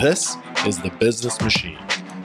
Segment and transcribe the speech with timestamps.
[0.00, 0.36] This
[0.66, 1.78] is the Business Machine.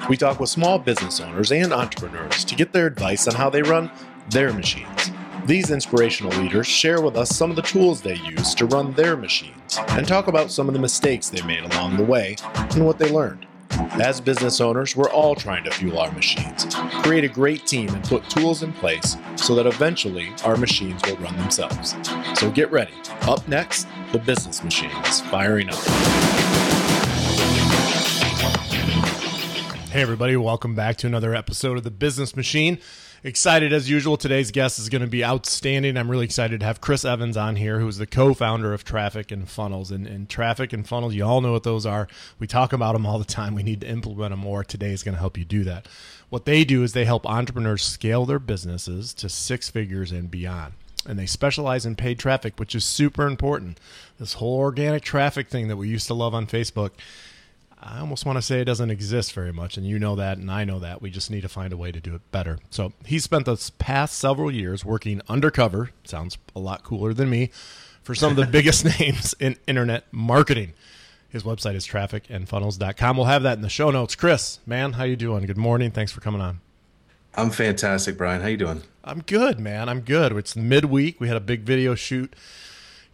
[0.10, 3.62] We talk with small business owners and entrepreneurs to get their advice on how they
[3.62, 3.92] run
[4.30, 5.12] their machines.
[5.46, 9.16] These inspirational leaders share with us some of the tools they use to run their
[9.16, 12.36] machines and talk about some of the mistakes they made along the way
[12.72, 13.46] and what they learned.
[13.80, 16.66] As business owners, we're all trying to fuel our machines,
[17.04, 21.18] create a great team, and put tools in place so that eventually our machines will
[21.18, 21.96] run themselves.
[22.40, 22.94] So get ready.
[23.22, 25.76] Up next, the business machine is firing up.
[29.90, 32.80] Hey, everybody, welcome back to another episode of The Business Machine.
[33.24, 34.16] Excited as usual.
[34.16, 35.98] Today's guest is going to be outstanding.
[35.98, 39.32] I'm really excited to have Chris Evans on here, who's the co founder of Traffic
[39.32, 39.90] and Funnels.
[39.90, 42.08] And, and, Traffic and Funnels, you all know what those are.
[42.38, 43.56] We talk about them all the time.
[43.56, 44.64] We need to implement them more.
[44.64, 45.88] Today is going to help you do that.
[46.30, 50.74] What they do is they help entrepreneurs scale their businesses to six figures and beyond
[51.08, 53.80] and they specialize in paid traffic, which is super important.
[54.20, 56.92] This whole organic traffic thing that we used to love on Facebook
[57.90, 60.52] I almost want to say it doesn't exist very much, and you know that, and
[60.52, 61.02] I know that.
[61.02, 62.60] We just need to find a way to do it better.
[62.70, 65.92] So he spent the past several years working undercover.
[66.04, 67.50] Sounds a lot cooler than me
[68.04, 70.74] for some of the biggest names in internet marketing.
[71.30, 73.18] His website is trafficandfunnels.com.
[73.18, 74.16] We'll have that in the show notes.
[74.16, 75.46] Chris, man, how you doing?
[75.46, 75.92] Good morning.
[75.92, 76.60] Thanks for coming on.
[77.36, 78.42] I'm fantastic, Brian.
[78.42, 78.84] How you doing?
[79.04, 79.88] I'm good, man.
[79.88, 80.34] I'm good.
[80.34, 81.22] It's midweek.
[81.22, 82.34] We had a big video shoot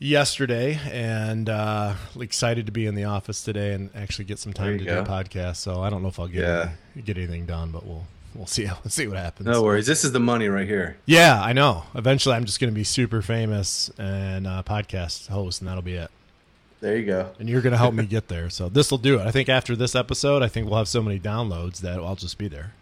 [0.03, 4.77] yesterday, and uh, excited to be in the office today and actually get some time
[4.77, 4.95] to go.
[4.95, 5.57] do a podcast.
[5.57, 6.71] So I don't know if I'll get yeah.
[6.95, 9.47] any, get anything done, but we'll we'll see how, see what happens.
[9.47, 9.87] No worries.
[9.87, 10.97] This is the money right here.
[11.05, 11.85] Yeah, I know.
[11.95, 15.95] Eventually, I'm just going to be super famous and uh, podcast host, and that'll be
[15.95, 16.11] it.
[16.81, 17.31] There you go.
[17.39, 18.49] And you're going to help me get there.
[18.49, 19.25] So this will do it.
[19.25, 22.37] I think after this episode, I think we'll have so many downloads that I'll just
[22.37, 22.73] be there.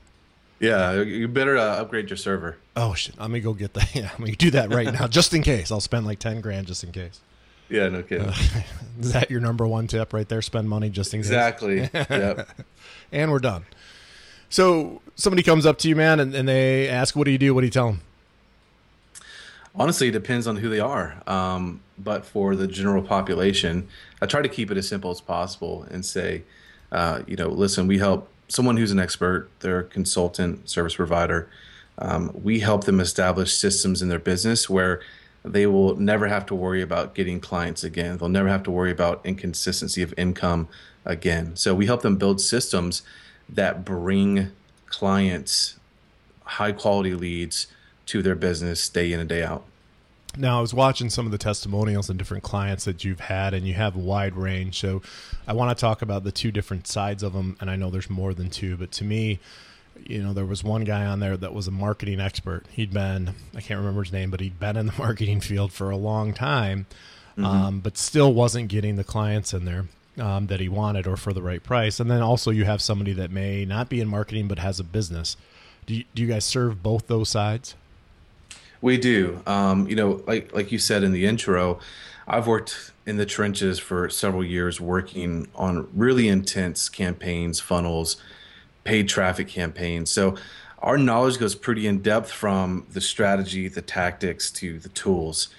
[0.62, 2.56] Yeah, you better uh, upgrade your server.
[2.76, 3.20] Oh shit!
[3.20, 3.96] Let me go get that.
[3.96, 5.72] Yeah, let me do that right now, just in case.
[5.72, 7.20] I'll spend like ten grand just in case.
[7.68, 8.28] Yeah, no kidding.
[8.28, 8.36] Uh,
[9.00, 10.42] is that your number one tip right there?
[10.42, 11.80] Spend money just in exactly.
[11.80, 11.88] case.
[11.88, 12.18] Exactly.
[12.20, 12.50] yep.
[13.12, 13.66] and we're done.
[14.50, 17.56] So somebody comes up to you, man, and, and, they ask, "What do you do?"
[17.56, 18.02] What do you tell them?
[19.74, 21.24] Honestly, it depends on who they are.
[21.26, 23.88] Um, but for the general population,
[24.22, 26.44] I try to keep it as simple as possible and say,
[26.92, 31.48] uh, you know, listen, we help someone who's an expert, they're a consultant, service provider.
[31.98, 35.02] Um, we help them establish systems in their business where
[35.44, 38.18] they will never have to worry about getting clients again.
[38.18, 40.68] They'll never have to worry about inconsistency of income
[41.06, 41.56] again.
[41.56, 43.04] So we help them build systems
[43.48, 44.52] that bring
[44.88, 45.80] clients
[46.44, 47.68] high quality leads
[48.08, 49.64] to their business day in and day out.
[50.38, 53.68] Now, I was watching some of the testimonials and different clients that you've had, and
[53.68, 54.80] you have a wide range.
[54.80, 55.02] So,
[55.46, 57.58] I want to talk about the two different sides of them.
[57.60, 59.40] And I know there's more than two, but to me,
[60.06, 62.66] you know, there was one guy on there that was a marketing expert.
[62.72, 65.90] He'd been, I can't remember his name, but he'd been in the marketing field for
[65.90, 66.86] a long time,
[67.32, 67.46] mm-hmm.
[67.46, 69.86] um, but still wasn't getting the clients in there.
[70.18, 72.02] Um, that he wanted or for the right price.
[72.02, 74.84] And then also you have somebody that may not be in marketing but has a
[74.84, 75.38] business.
[75.86, 77.76] Do you, do you guys serve both those sides?
[78.82, 79.42] We do.
[79.46, 81.80] Um, you know, like like you said in the intro,
[82.28, 88.18] I've worked in the trenches for several years, working on really intense campaigns, funnels,
[88.84, 90.12] paid traffic campaigns.
[90.12, 90.36] So
[90.80, 95.50] our knowledge goes pretty in depth from the strategy, the tactics to the tools.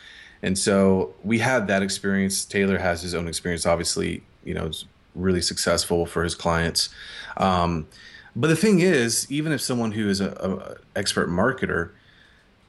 [0.42, 2.44] And so we had that experience.
[2.44, 4.70] Taylor has his own experience, obviously, you know,
[5.14, 6.88] really successful for his clients.
[7.36, 7.86] Um,
[8.34, 11.90] but the thing is, even if someone who is a, a expert marketer,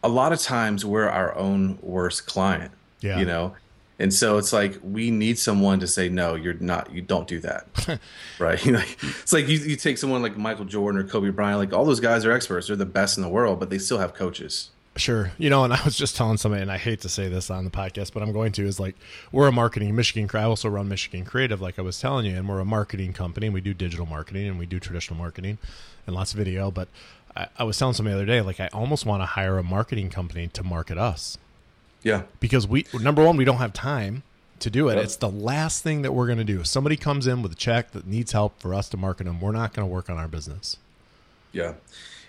[0.03, 2.71] a lot of times we're our own worst client.
[2.99, 3.19] Yeah.
[3.19, 3.55] You know,
[3.99, 6.91] and so it's like we need someone to say no, you're not.
[6.93, 7.99] You don't do that,
[8.39, 8.63] right?
[8.65, 11.59] You know, it's like you, you take someone like Michael Jordan or Kobe Bryant.
[11.59, 13.99] Like all those guys are experts; they're the best in the world, but they still
[13.99, 14.71] have coaches.
[14.95, 15.31] Sure.
[15.39, 17.65] You know, and I was just telling somebody, and I hate to say this on
[17.65, 18.95] the podcast, but I'm going to, is like,
[19.31, 22.47] we're a marketing, Michigan, I also run Michigan Creative, like I was telling you, and
[22.47, 25.57] we're a marketing company, and we do digital marketing, and we do traditional marketing,
[26.05, 26.69] and lots of video.
[26.69, 26.89] But
[27.35, 29.63] I, I was telling somebody the other day, like, I almost want to hire a
[29.63, 31.37] marketing company to market us.
[32.03, 32.23] Yeah.
[32.39, 34.23] Because we, number one, we don't have time
[34.59, 34.95] to do it.
[34.95, 35.03] Yep.
[35.03, 36.61] It's the last thing that we're going to do.
[36.61, 39.41] If somebody comes in with a check that needs help for us to market them,
[39.41, 40.77] we're not going to work on our business.
[41.51, 41.73] Yeah.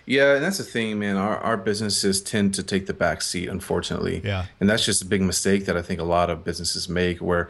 [0.05, 1.17] Yeah, and that's the thing, man.
[1.17, 4.21] Our our businesses tend to take the back seat, unfortunately.
[4.23, 4.45] Yeah.
[4.59, 7.49] And that's just a big mistake that I think a lot of businesses make where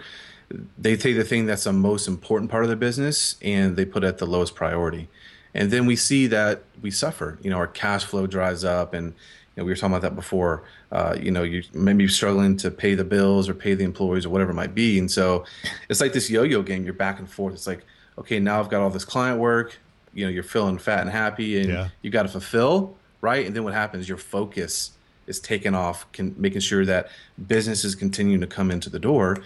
[0.78, 4.04] they take the thing that's the most important part of their business and they put
[4.04, 5.10] it at the lowest priority.
[5.56, 7.40] And then we see that we suffer.
[7.42, 9.16] You know, our cash flow dries up and
[9.56, 10.63] you know, we were talking about that before.
[10.92, 14.25] Uh, you know, you maybe you're struggling to pay the bills or pay the employees
[14.25, 15.46] or whatever it might be, and so
[15.90, 16.84] it's like this yo-yo game.
[16.84, 17.54] You're back and forth.
[17.54, 17.86] It's like,
[18.18, 19.80] okay, now I've got all this client work.
[20.13, 21.90] You know, you're feeling fat and happy, and yeah.
[22.01, 23.46] you got to fulfill, right?
[23.46, 24.10] And then what happens?
[24.10, 24.92] Your focus
[25.25, 27.10] is taken off, can, making sure that
[27.48, 29.42] business is continuing to come into the door.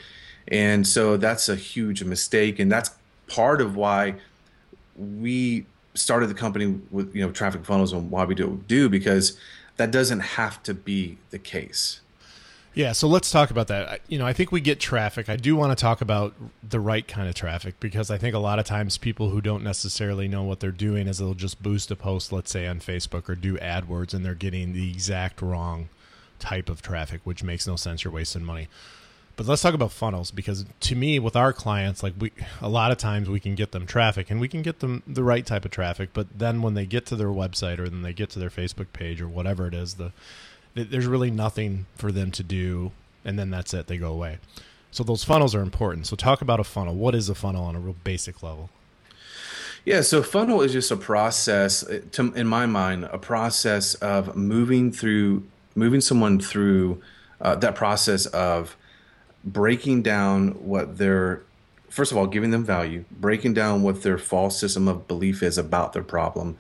[0.48, 2.58] And so that's a huge mistake.
[2.60, 2.92] And that's
[3.28, 4.16] part of why
[4.96, 5.66] we
[6.00, 9.38] started the company with, you know, traffic funnels and why we do do, because
[9.78, 12.02] that doesn't have to be the case.
[12.74, 14.02] Yeah, so let's talk about that.
[14.08, 15.28] You know, I think we get traffic.
[15.28, 16.34] I do want to talk about
[16.68, 19.64] the right kind of traffic because I think a lot of times people who don't
[19.64, 23.28] necessarily know what they're doing is they'll just boost a post, let's say on Facebook
[23.28, 25.90] or do AdWords, and they're getting the exact wrong
[26.38, 28.04] type of traffic, which makes no sense.
[28.04, 28.68] You're wasting money.
[29.40, 32.92] But let's talk about funnels because to me, with our clients, like we, a lot
[32.92, 35.64] of times we can get them traffic and we can get them the right type
[35.64, 36.10] of traffic.
[36.12, 38.88] But then when they get to their website or then they get to their Facebook
[38.92, 40.12] page or whatever it is, the
[40.74, 42.92] there's really nothing for them to do,
[43.24, 43.88] and then that's it.
[43.88, 44.40] They go away.
[44.92, 46.08] So those funnels are important.
[46.08, 46.96] So talk about a funnel.
[46.96, 48.70] What is a funnel on a real basic level?
[49.86, 54.92] Yeah, so funnel is just a process, to, in my mind, a process of moving
[54.92, 57.02] through, moving someone through
[57.40, 58.76] uh, that process of
[59.44, 61.42] breaking down what their,
[61.90, 65.58] first of all, giving them value, breaking down what their false system of belief is
[65.58, 66.58] about their problem,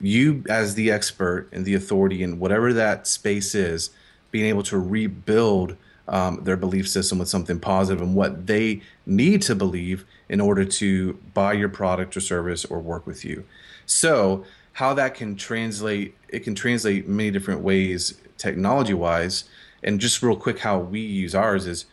[0.00, 3.90] you as the expert and the authority in whatever that space is
[4.30, 5.76] being able to rebuild
[6.08, 10.64] um, their belief system with something positive and what they need to believe in order
[10.64, 13.44] to buy your product or service or work with you.
[13.86, 19.44] So how that can translate it can translate many different ways technology wise
[19.82, 21.86] and just real quick how we use ours is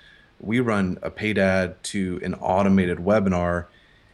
[0.44, 3.66] we run a paid ad to an automated webinar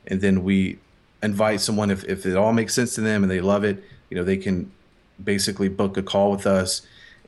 [0.07, 0.77] and then we
[1.21, 4.15] invite someone if, if it all makes sense to them and they love it you
[4.15, 4.71] know they can
[5.23, 6.81] basically book a call with us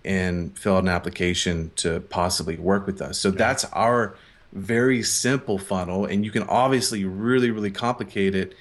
[0.03, 3.19] and fill out an application to possibly work with us.
[3.19, 3.35] So yeah.
[3.35, 4.15] that's our
[4.51, 8.53] very simple funnel and you can obviously really really complicate it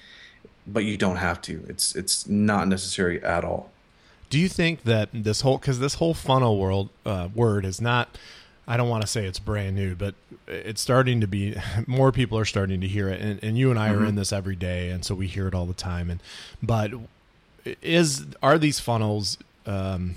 [0.67, 1.65] but you don't have to.
[1.69, 3.71] It's it's not necessary at all.
[4.29, 8.17] Do you think that this whole because this whole funnel world uh, word is not
[8.71, 10.15] I don't want to say it's brand new, but
[10.47, 11.57] it's starting to be
[11.89, 14.05] more people are starting to hear it, and, and you and I mm-hmm.
[14.05, 16.09] are in this every day, and so we hear it all the time.
[16.09, 16.23] And
[16.63, 16.93] but
[17.83, 20.15] is are these funnels um,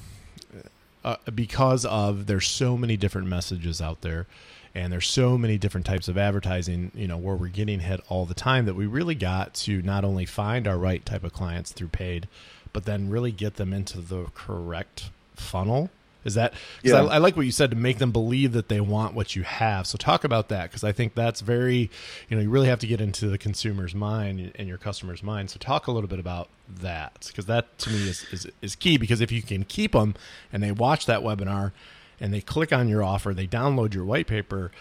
[1.04, 4.28] uh, because of there's so many different messages out there,
[4.76, 8.28] and there's so many different types of advertising, you know, where we're getting hit all
[8.28, 11.72] the time that we really got to not only find our right type of clients
[11.72, 12.28] through paid,
[12.72, 15.90] but then really get them into the correct funnel
[16.26, 16.54] is that?
[16.82, 17.04] Yeah.
[17.04, 19.44] I, I, like what you said to make them believe that they want what you
[19.44, 19.88] have.
[19.88, 21.90] So talk about that because I think that's very,
[22.30, 25.50] you know, you really have to get into the consumer's mind and your customer's mind.
[25.50, 28.98] So talk a little bit about that because that to me is, is is key.
[28.98, 30.16] Because if you can keep them
[30.52, 31.72] and they watch that webinar
[32.20, 34.72] and they click on your offer, they download your white paper,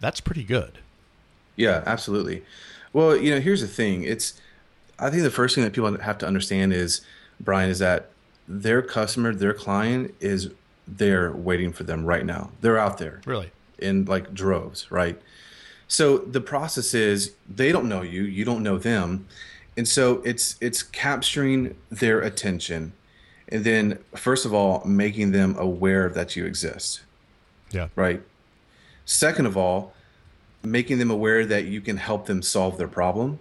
[0.00, 0.78] that's pretty good.
[1.56, 2.44] Yeah, absolutely.
[2.92, 4.04] Well, you know, here's the thing.
[4.04, 4.40] It's
[4.98, 7.00] I think the first thing that people have to understand is
[7.40, 8.10] Brian is that
[8.46, 10.50] their customer, their client is
[10.96, 12.50] there waiting for them right now.
[12.60, 13.20] They're out there.
[13.26, 13.50] Really?
[13.78, 15.20] In like droves, right?
[15.88, 19.26] So the process is they don't know you, you don't know them.
[19.76, 22.92] And so it's it's capturing their attention
[23.52, 27.02] and then first of all making them aware that you exist.
[27.70, 27.88] Yeah.
[27.94, 28.22] Right?
[29.04, 29.92] Second of all,
[30.62, 33.40] making them aware that you can help them solve their problem.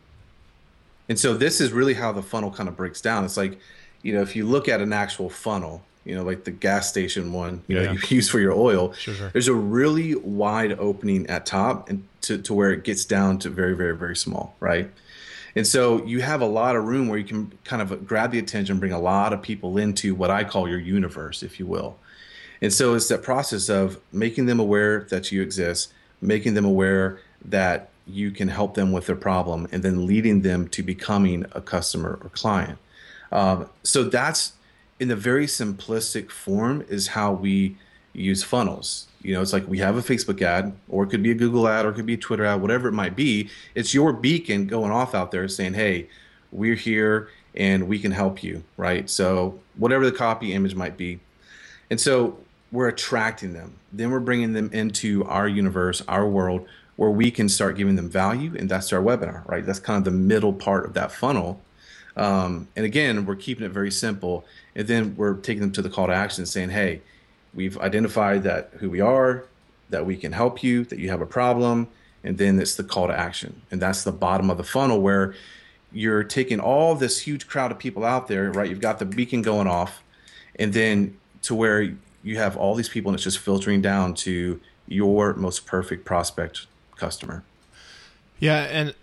[1.08, 3.24] And so this is really how the funnel kind of breaks down.
[3.24, 3.60] It's like,
[4.02, 7.32] you know, if you look at an actual funnel, you know, like the gas station
[7.34, 7.86] one, you yeah.
[7.86, 8.94] know, you use for your oil.
[8.94, 9.30] Sure, sure.
[9.30, 13.50] There's a really wide opening at top and to, to where it gets down to
[13.50, 14.90] very, very, very small, right?
[15.56, 18.40] And so you have a lot of room where you can kind of grab the
[18.40, 21.98] attention, bring a lot of people into what I call your universe, if you will.
[22.62, 27.20] And so it's that process of making them aware that you exist, making them aware
[27.44, 31.62] that you can help them with their problem, and then leading them to becoming a
[31.62, 32.78] customer or client.
[33.32, 34.54] Um, so that's
[35.02, 37.76] in the very simplistic form is how we
[38.14, 39.08] use funnels.
[39.24, 41.68] You know, it's like we have a Facebook ad, or it could be a Google
[41.68, 43.50] ad, or it could be a Twitter ad, whatever it might be.
[43.74, 46.08] It's your beacon going off out there saying, hey,
[46.52, 49.10] we're here and we can help you, right?
[49.10, 51.20] So, whatever the copy image might be.
[51.90, 52.38] And so,
[52.72, 53.78] we're attracting them.
[53.92, 58.08] Then we're bringing them into our universe, our world, where we can start giving them
[58.08, 58.56] value.
[58.56, 59.66] And that's our webinar, right?
[59.66, 61.60] That's kind of the middle part of that funnel.
[62.16, 64.46] Um, and again, we're keeping it very simple.
[64.76, 67.02] And then we're taking them to the call to action saying, hey,
[67.54, 69.46] we've identified that who we are,
[69.90, 71.88] that we can help you, that you have a problem.
[72.24, 73.62] And then it's the call to action.
[73.72, 75.34] And that's the bottom of the funnel where
[75.92, 78.70] you're taking all this huge crowd of people out there, right?
[78.70, 80.02] You've got the beacon going off,
[80.58, 84.60] and then to where you have all these people and it's just filtering down to
[84.88, 87.44] your most perfect prospect customer.
[88.40, 88.94] Yeah, and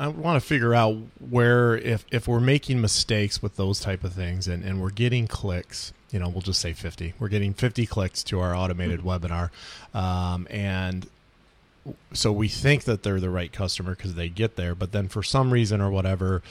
[0.00, 4.12] I want to figure out where if if we're making mistakes with those type of
[4.12, 7.14] things and, and we're getting clicks, you know, we'll just say 50.
[7.18, 9.08] We're getting 50 clicks to our automated mm-hmm.
[9.08, 9.50] webinar.
[9.98, 11.08] Um, and
[12.12, 15.22] so we think that they're the right customer because they get there, but then for
[15.22, 16.42] some reason or whatever,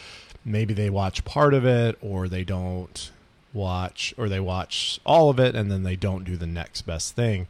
[0.44, 3.12] maybe they watch part of it or they don't
[3.54, 7.16] watch or they watch all of it and then they don't do the next best
[7.16, 7.48] thing.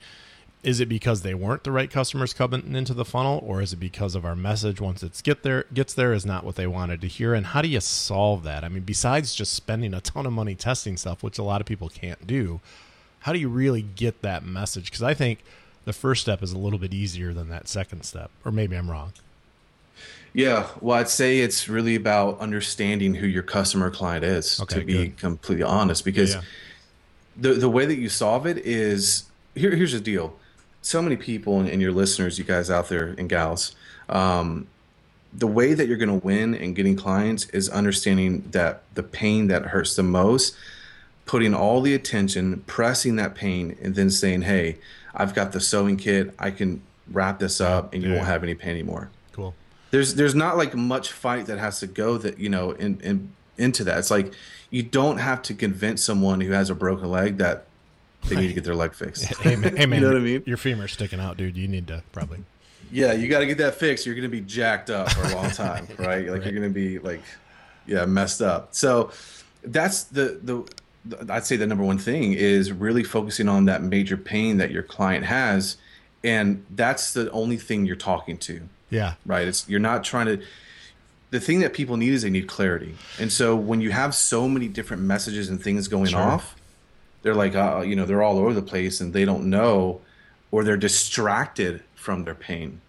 [0.63, 3.77] Is it because they weren't the right customers coming into the funnel or is it
[3.77, 6.99] because of our message once it's get there gets there is not what they wanted
[7.01, 8.63] to hear and how do you solve that?
[8.63, 11.67] I mean besides just spending a ton of money testing stuff which a lot of
[11.67, 12.59] people can't do,
[13.21, 15.39] how do you really get that message cuz I think
[15.85, 18.89] the first step is a little bit easier than that second step or maybe I'm
[18.91, 19.13] wrong.
[20.33, 24.59] Yeah, well, I'd say it's really about understanding who your customer client is.
[24.61, 25.17] Okay, to be good.
[25.17, 26.41] completely honest, because Yeah.
[27.35, 29.23] the the way that you solve it is
[29.55, 29.75] here.
[29.75, 30.35] Here's the deal:
[30.81, 33.75] so many people and, and your listeners, you guys out there and gals,
[34.09, 34.67] um,
[35.33, 39.47] the way that you're going to win and getting clients is understanding that the pain
[39.47, 40.55] that hurts the most,
[41.25, 44.77] putting all the attention, pressing that pain, and then saying, "Hey,
[45.13, 46.33] I've got the sewing kit.
[46.39, 46.81] I can
[47.11, 48.15] wrap this up, and you Yeah.
[48.15, 49.53] won't have any pain anymore." Cool.
[49.91, 53.29] there's there's not like much fight that has to go that you know in, in
[53.57, 53.99] into that.
[53.99, 54.33] It's like
[54.69, 57.66] you don't have to convince someone who has a broken leg that
[58.29, 59.25] they need to get their leg fixed.
[59.41, 60.43] Hey man, hey, man you know what I mean?
[60.45, 61.55] Your femur's sticking out, dude.
[61.57, 62.43] You need to probably
[62.91, 64.05] Yeah, you got to get that fixed.
[64.05, 66.27] You're going to be jacked up for a long time, right?
[66.27, 67.21] Like you're going to be like,
[67.85, 68.69] yeah, messed up.
[68.73, 69.11] So
[69.63, 70.69] that's the, the
[71.05, 74.71] the I'd say the number one thing is really focusing on that major pain that
[74.71, 75.77] your client has,
[76.23, 78.61] and that's the only thing you're talking to.
[78.89, 79.13] Yeah.
[79.25, 79.47] right?
[79.47, 80.41] It's you're not trying to.
[81.29, 84.47] The thing that people need is they need clarity, and so when you have so
[84.47, 86.21] many different messages and things going Sure.
[86.21, 86.55] off,
[87.27, 89.99] they're like, uh, you know, they're all over the place and they don't know,
[90.49, 92.79] or they're distracted from their pain.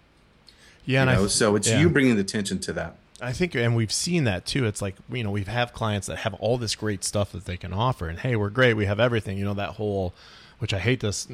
[0.85, 1.81] Yeah, You and know, I, so it's yeah.
[1.81, 2.95] you bringing the attention to that.
[3.21, 4.65] I think, and we've seen that too.
[4.65, 7.73] It's like you know we've clients that have all this great stuff that they can
[7.73, 8.75] offer, and hey, we're great.
[8.75, 9.37] We have everything.
[9.39, 10.15] You know that whole,
[10.61, 11.27] which I hate this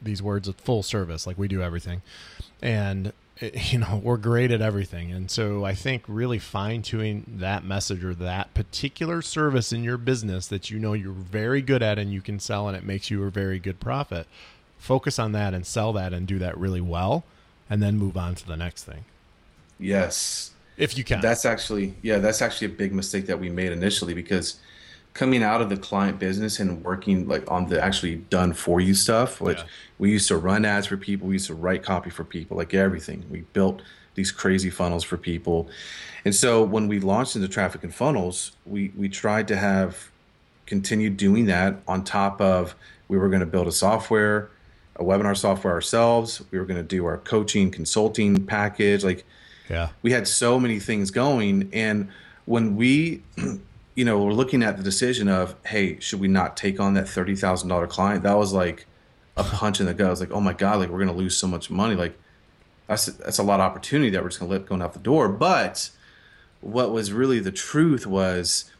[0.00, 1.26] these words of full service.
[1.26, 2.02] Like we do everything,
[2.62, 3.12] and
[3.54, 5.12] you know we're great at everything.
[5.12, 9.98] And so I think really fine tuning that message or that particular service in your
[9.98, 13.10] business that you know you're very good at and you can sell, and it makes
[13.10, 14.26] you a very good profit.
[14.78, 17.24] Focus on that and sell that and do that really well,
[17.70, 19.04] and then move on to the next thing
[19.82, 21.20] Yes, if you can.
[21.20, 24.56] That's actually yeah, that's actually a big mistake that we made initially because
[25.14, 28.94] coming out of the client business and working like on the actually done for you
[28.94, 29.64] stuff, which Yeah.
[29.98, 32.72] we used to run ads for people, we used to write copy for people, like
[32.72, 33.24] everything.
[33.30, 33.82] We built
[34.14, 35.68] these crazy funnels for people.
[36.24, 40.10] And so when we launched into traffic and funnels, we we tried to have
[40.66, 42.74] continued doing that on top of
[43.08, 44.48] we were going to build a software,
[44.96, 46.42] a webinar software ourselves.
[46.50, 49.24] We were going to do our coaching, consulting package, like
[49.68, 49.90] yeah.
[50.02, 52.08] we had so many things going and
[52.46, 53.22] when we
[53.94, 57.06] you know we're looking at the decision of hey should we not take on that
[57.06, 58.22] $30000 client?
[58.22, 58.86] That was like
[59.36, 60.06] a punch in the gut.
[60.06, 61.94] I was like oh my god like we're going to lose so much money.
[61.94, 62.18] Like
[62.86, 64.98] that's that's a lot of opportunity that we're just going to let going out the
[64.98, 65.28] door.
[65.28, 65.90] But
[66.60, 68.70] what was really the truth was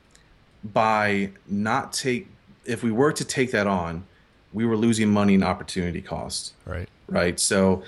[0.65, 2.29] by not take
[2.65, 4.05] if we were to take that on
[4.53, 6.53] we were losing money and opportunity cost.
[6.67, 6.89] Right.
[7.09, 7.41] right?
[7.41, 7.83] So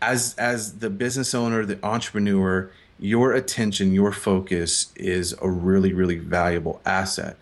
[0.00, 6.18] as as the business owner the entrepreneur your attention your focus is a really really
[6.18, 7.36] valuable asset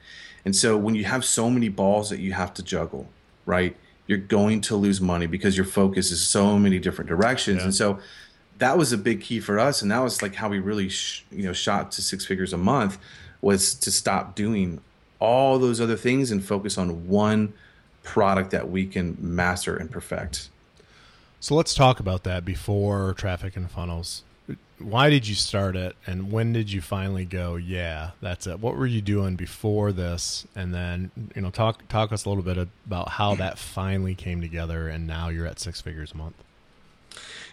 [0.44, 3.08] and so when you have so many balls that you have to juggle
[3.46, 7.64] right you're going to lose money because your focus is so many different directions Yeah.
[7.64, 7.98] and so
[8.58, 11.24] that was a big key for us and that was like how we really sh-
[11.30, 12.98] you know shot to six figures a month
[13.40, 14.80] was to stop doing
[15.18, 17.52] all those other things and focus on one
[18.02, 20.48] product that we can master and perfect
[21.40, 24.22] So let's talk about that before traffic and funnels.
[24.78, 28.60] Why did you start it and when did you finally go, yeah, that's it?
[28.60, 30.46] What were you doing before this?
[30.54, 34.40] And then, you know, talk talk us a little bit about how that finally came
[34.40, 36.34] together and now you're at six figures a month.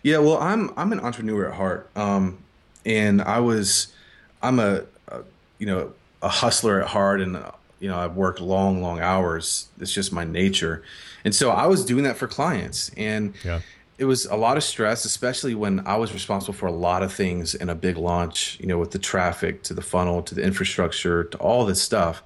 [0.03, 2.39] Yeah, well, I'm I'm an entrepreneur at heart, um,
[2.85, 3.93] and I was
[4.41, 5.21] I'm a, a
[5.59, 7.41] you know a hustler at heart, and
[7.79, 9.69] you know I've worked long long hours.
[9.79, 10.83] It's just my nature,
[11.23, 13.61] and so I was doing that for clients, and Yeah.
[14.03, 17.13] It was a lot of stress, especially when I was responsible for a lot of
[17.13, 18.57] things in a big launch.
[18.59, 22.21] You know, with the traffic to the funnel to the infrastructure to all this stuff.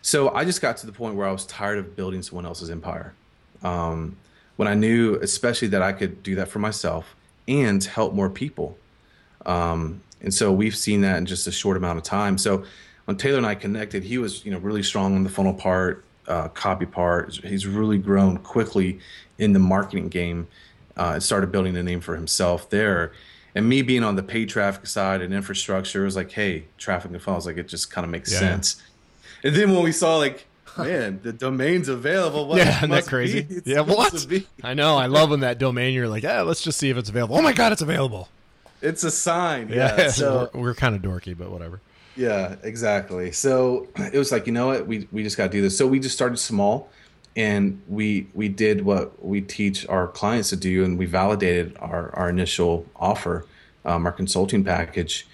[0.00, 2.70] So I just got to the point where I was tired of building someone else's
[2.70, 3.14] empire.
[3.64, 4.16] Um,
[4.56, 7.16] when I knew, especially that I could do that for myself
[7.48, 8.78] and help more people.
[9.44, 12.38] Um, and so we've seen that in just a short amount of time.
[12.38, 12.64] So
[13.06, 16.04] when Taylor and I connected, he was, you know, really strong on the funnel part,
[16.28, 17.34] uh, copy part.
[17.42, 19.00] He's really grown quickly
[19.38, 20.46] in the marketing game.
[20.96, 23.12] Uh, and started building a name for himself there.
[23.54, 27.10] And me being on the paid traffic side and infrastructure it was like, hey, traffic
[27.10, 28.38] and funnels, like it just kind of makes Yeah.
[28.38, 28.82] sense.
[29.44, 30.46] And then when we saw like
[30.78, 32.46] man, the domain's available.
[32.48, 33.62] What yeah, isn't that crazy?
[33.64, 34.26] Yeah, what?
[34.62, 34.96] I know.
[34.96, 35.94] I love when that domain.
[35.94, 37.36] You're like, yeah, let's just see if it's available.
[37.36, 38.28] Oh my god, it's available.
[38.80, 39.68] It's a sign.
[39.68, 39.96] Yeah.
[39.96, 41.80] yeah so we're, we're kind of dorky, but whatever.
[42.16, 43.32] Yeah, exactly.
[43.32, 45.76] So it was like, you know what, we we just got to do this.
[45.76, 46.88] So we just started small,
[47.36, 52.14] and we we did what we teach our clients to do, and we validated our
[52.14, 53.46] our initial offer,
[53.84, 55.26] um, our consulting package,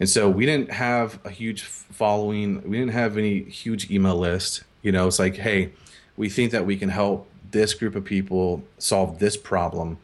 [0.00, 2.62] and so we didn't have a huge following.
[2.68, 4.64] We didn't have any huge email list.
[4.82, 5.72] You know, it's like, hey,
[6.16, 9.98] we think that we can help this group of people solve this problem.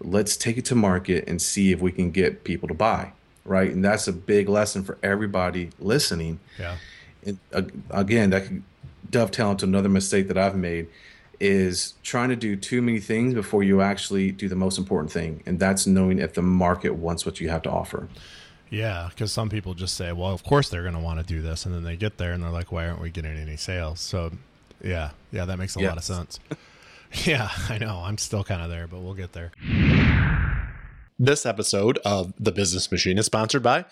[0.00, 3.12] Let's take it to market and see if we can get people to buy
[3.44, 3.70] right?
[3.70, 6.40] And that's a big lesson for everybody listening.
[6.58, 6.76] Yeah.
[7.24, 8.64] And uh, again, that can
[9.12, 10.88] dovetail into another mistake that I've made
[11.38, 15.42] is trying to do too many things before you actually do the most important thing,
[15.46, 18.08] and that's knowing if the market wants what you have to offer.
[18.70, 21.42] Yeah, because some people just say, "Well, of course they're going to want to do
[21.42, 24.00] this," and then they get there and they're like, "Why aren't we getting any sales?"
[24.00, 24.32] So,
[24.82, 25.88] yeah, yeah, that makes a yes.
[25.88, 26.40] lot of sense.
[27.26, 28.02] yeah, I know.
[28.04, 29.52] I'm still kind of there, but we'll get there.
[31.22, 33.84] This episode of The Business Machine is sponsored by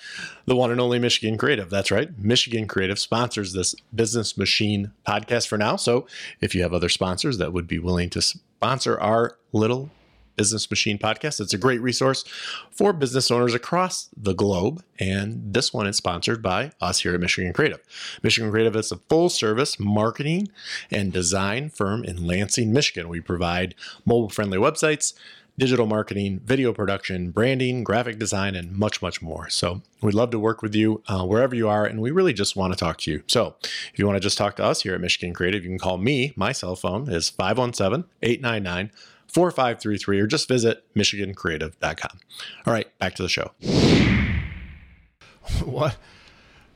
[0.46, 1.70] the one and only Michigan Creative.
[1.70, 2.08] That's right.
[2.18, 5.76] Michigan Creative sponsors this Business Machine podcast for now.
[5.76, 6.08] So
[6.40, 9.90] if you have other sponsors that would be willing to sponsor our little
[10.34, 12.25] Business Machine podcast, it's a great resource
[12.72, 14.82] for business owners across the globe.
[14.99, 17.80] And this one is sponsored by us here at Michigan Creative.
[18.25, 20.49] Michigan Creative is a full service marketing
[20.90, 23.08] and design firm in Lansing, Michigan.
[23.08, 25.14] We provide mobile friendly websites
[25.61, 29.50] digital marketing, video production, branding, graphic design, and much, much more.
[29.50, 32.57] So we'd love to work with you uh, wherever you are, and we really just
[32.57, 33.23] want to talk to you.
[33.26, 35.79] So if you want to just talk to us here at Michigan Creative, you can
[35.79, 36.33] call me.
[36.35, 38.90] My cell phone is 517 899
[39.29, 42.19] 4533 or just visit michigancreative.com.
[42.67, 43.50] All right, back to the show.
[45.64, 45.99] what?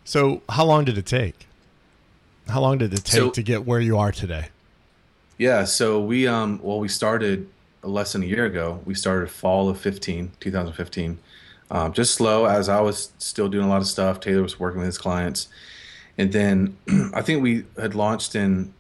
[0.05, 1.47] So, how long did it take?
[2.49, 4.49] How long did it take so, to get where you are today?
[5.39, 7.49] Yeah, so we um well we started
[7.85, 8.81] less than a year ago.
[8.85, 11.19] We started fall of 15, 2015.
[11.71, 14.21] Um, just slow as I was still doing a lot of stuff.
[14.21, 15.49] Taylor was working with his clients.
[16.19, 16.77] And then
[17.15, 18.73] I think we had launched in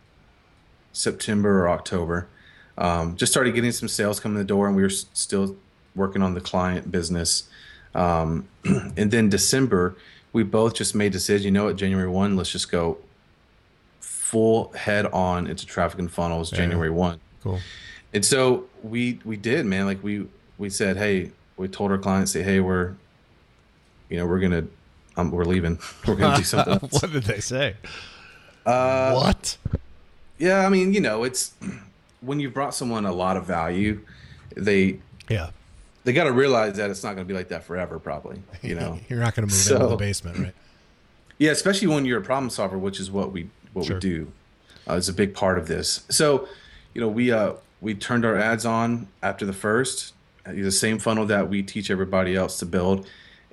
[0.93, 2.29] September or October.
[2.77, 5.57] Um, just started getting some sales coming the door, and we were still
[5.95, 7.49] working on the client business.
[7.95, 9.97] Um, and then December,
[10.33, 11.47] we both just made decision.
[11.47, 11.77] You know, what?
[11.77, 12.99] January one, let's just go
[14.01, 16.51] full head on into traffic and funnels.
[16.53, 16.59] Yeah.
[16.59, 17.21] January one.
[17.43, 17.61] Cool.
[18.14, 19.87] And so we we did, man.
[19.87, 22.94] Like we we said, hey, we told our clients, say, hey, we're,
[24.09, 24.64] you know, we're gonna,
[25.16, 25.79] um, we're leaving.
[26.07, 26.79] We're gonna do something.
[26.90, 27.77] what did they say?
[28.64, 29.57] Uh, what?
[30.38, 31.55] Yeah, I mean, you know, it's
[32.20, 34.00] when you've brought someone a lot of value,
[34.57, 35.50] they yeah
[36.05, 37.98] they got to realize that it's not going to be like that forever.
[37.98, 40.55] Probably, you know, you're not going to move so, into the basement, right?
[41.38, 43.96] Yeah, especially when you're a problem solver, which is what we what sure.
[43.96, 44.33] we do.
[44.88, 46.05] Uh, it's a big part of this.
[46.11, 46.46] So,
[46.92, 50.14] you know, we uh we turned our ads on after the first,
[50.47, 53.07] uh, the same funnel that we teach everybody else to build,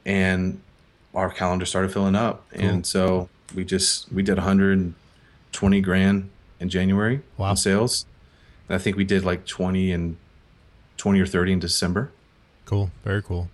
[0.05, 0.61] and
[1.13, 2.49] our calendar started filling up.
[2.51, 2.65] Cool.
[2.65, 7.51] And so we just we did 120 grand in January wow.
[7.51, 8.05] in sales.
[8.69, 10.15] And I think we did like 20 and
[10.95, 12.11] 20 or 30 in December.
[12.65, 12.89] Cool.
[13.03, 13.49] Very cool.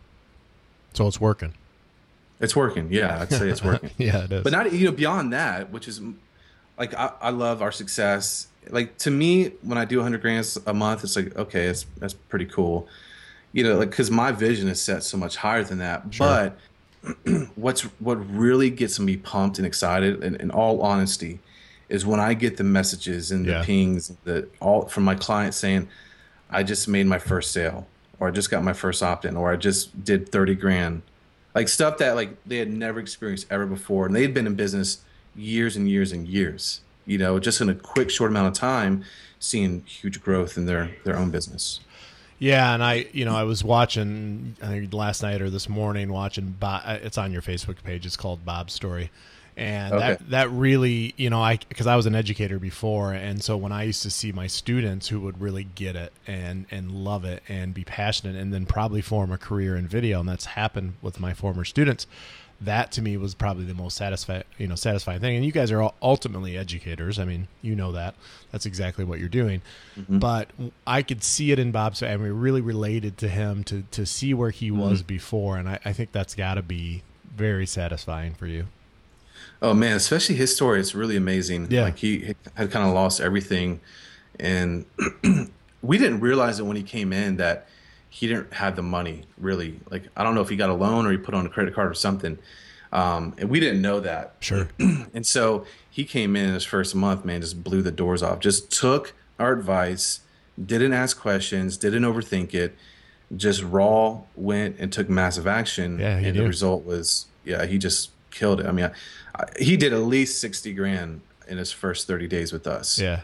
[0.94, 1.54] So it's working.
[2.40, 2.90] It's working.
[2.92, 3.90] Yeah, I'd say it's working.
[3.98, 4.44] yeah, it is.
[4.44, 6.00] But not you know beyond that, which is
[6.78, 10.74] like I, I love our success like to me when I do 100 grants a
[10.74, 12.88] month, it's like okay, it's that's pretty cool.
[13.54, 16.04] You know, like because my vision is set so much higher than that.
[16.12, 16.54] Sure.
[17.04, 21.40] But what's what really gets me pumped and excited, and in all honesty,
[21.90, 23.64] is when I get the messages and the yeah.
[23.64, 25.88] pings that all from my clients saying,
[26.50, 27.88] "I just made my first sale,"
[28.20, 31.02] or "I just got my first opt-in," or "I just did 30 grand,"
[31.56, 35.00] like stuff that like they had never experienced ever before, and they'd been in business
[35.38, 39.04] years and years and years you know, just in a quick, short amount of time,
[39.40, 41.80] seeing huge growth in their their own business.
[42.38, 46.12] Yeah, and I, you know, I was watching I think last night or this morning
[46.12, 46.52] watching.
[46.60, 48.06] Bob, uh, it's on your Facebook page.
[48.06, 49.10] It's called Bob's Story,
[49.56, 50.08] and okay.
[50.08, 53.72] that that really, you know, I because I was an educator before, and so when
[53.72, 57.42] I used to see my students who would really get it and and love it
[57.48, 61.22] and be passionate, and then probably form a career in video, and that's happened with
[61.22, 62.06] my former students
[62.60, 65.36] that to me was probably the most satisfying you know satisfying thing.
[65.36, 67.20] And you guys are ultimately educators.
[67.20, 68.16] I mean you know that.
[68.52, 69.62] That's exactly what you're doing.
[69.98, 70.20] Mm-hmm.
[70.20, 70.50] but
[70.86, 74.34] i could see it in bob's and we really related to him to to see
[74.34, 74.82] where he mm-hmm.
[74.82, 75.58] was before.
[75.58, 77.04] And i, I think that's got to be
[77.36, 78.68] very satisfying for you.
[79.62, 81.68] Oh man especially his story it's really amazing.
[81.70, 81.84] Yeah.
[81.84, 83.82] Like he had kind of lost everything.
[84.40, 84.86] And
[85.82, 87.68] we didn't realize it when he came in that
[88.10, 89.80] he didn't have the money really.
[89.90, 91.74] Like I don't know if he got a loan or he put on a credit
[91.74, 92.38] card or something.
[92.92, 94.36] Um, and we didn't know that.
[94.40, 94.70] Sure.
[94.80, 98.40] and so he came in his first month, man, just blew the doors off.
[98.40, 100.22] Just took our advice,
[100.64, 102.76] didn't ask questions, didn't overthink it,
[103.36, 106.00] just raw went and took massive action.
[106.00, 106.36] Yeah, and did.
[106.36, 108.66] the result was, yeah, he just killed it.
[108.66, 108.92] I mean, I,
[109.42, 113.00] I, he did at least sixty grand in his first thirty days with us.
[113.00, 113.22] Yeah.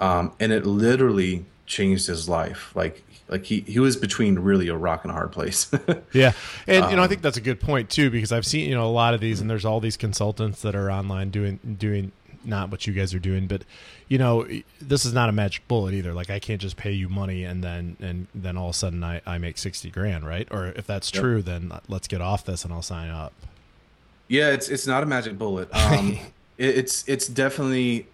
[0.00, 2.72] Um, and it literally changed his life.
[2.74, 5.70] Like, like he he was between really a rock and a hard place.
[6.12, 6.32] Yeah,
[6.66, 8.74] and you know I Um, think that's a good point too because I've seen you
[8.74, 12.12] know a lot of these and there's all these consultants that are online doing doing
[12.44, 13.62] not what you guys are doing, but
[14.08, 14.46] you know
[14.80, 16.14] this is not a magic bullet either.
[16.14, 19.04] Like I can't just pay you money and then and then all of a sudden
[19.04, 20.48] I, I make sixty grand, right?
[20.50, 21.22] Or if that's Yep.
[21.22, 23.32] true, then let's get off this and I'll sign up.
[24.28, 25.68] Yeah, it's it's not a magic bullet.
[25.74, 26.18] Um,
[26.58, 28.06] it, it's it's definitely,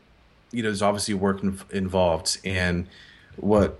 [0.53, 2.87] you know, there's obviously work in, involved, and
[3.37, 3.79] what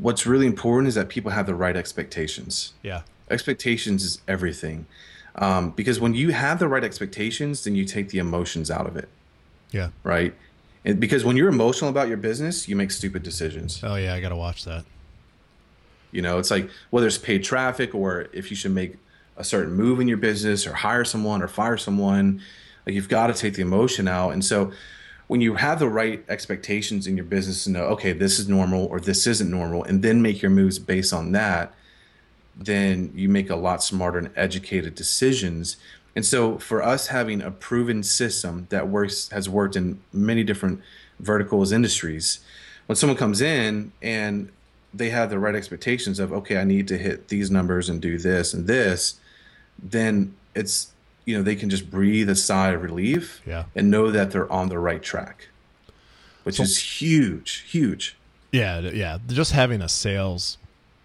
[0.00, 2.72] what's really important is that people have the right expectations.
[2.82, 4.86] Yeah, Expectations is everything,
[5.34, 8.96] um, because when you have the right expectations, then you take the emotions out of
[8.96, 9.08] it,
[9.70, 9.90] yeah.
[10.02, 10.34] right?
[10.84, 13.80] And because when you're emotional about your business, you make stupid decisions.
[13.84, 14.84] Oh yeah, I got to watch that.
[16.10, 18.96] You know, it's like whether it's paid traffic or if you should make
[19.36, 22.40] a certain move in your business or hire someone or fire someone.
[22.86, 24.30] Like you've got to take the emotion out.
[24.30, 24.72] And so
[25.28, 28.86] when you have the right expectations in your business to know, okay, this is normal
[28.86, 31.72] or this isn't normal, and then make your moves based on that,
[32.56, 35.76] then you make a lot smarter and educated decisions.
[36.16, 40.80] And so for us having a proven system that works has worked in many different
[41.20, 42.40] verticals industries,
[42.86, 44.50] when someone comes in and
[44.94, 48.16] they have the right expectations of okay, I need to hit these numbers and do
[48.16, 49.20] this and this,
[49.78, 50.90] then it's
[51.28, 53.64] you know they can just breathe a sigh of relief Yeah.
[53.76, 55.48] and know that they're on the right track,
[56.44, 58.16] which So- is huge, huge.
[58.50, 59.18] Yeah, yeah.
[59.26, 60.56] Just having a sales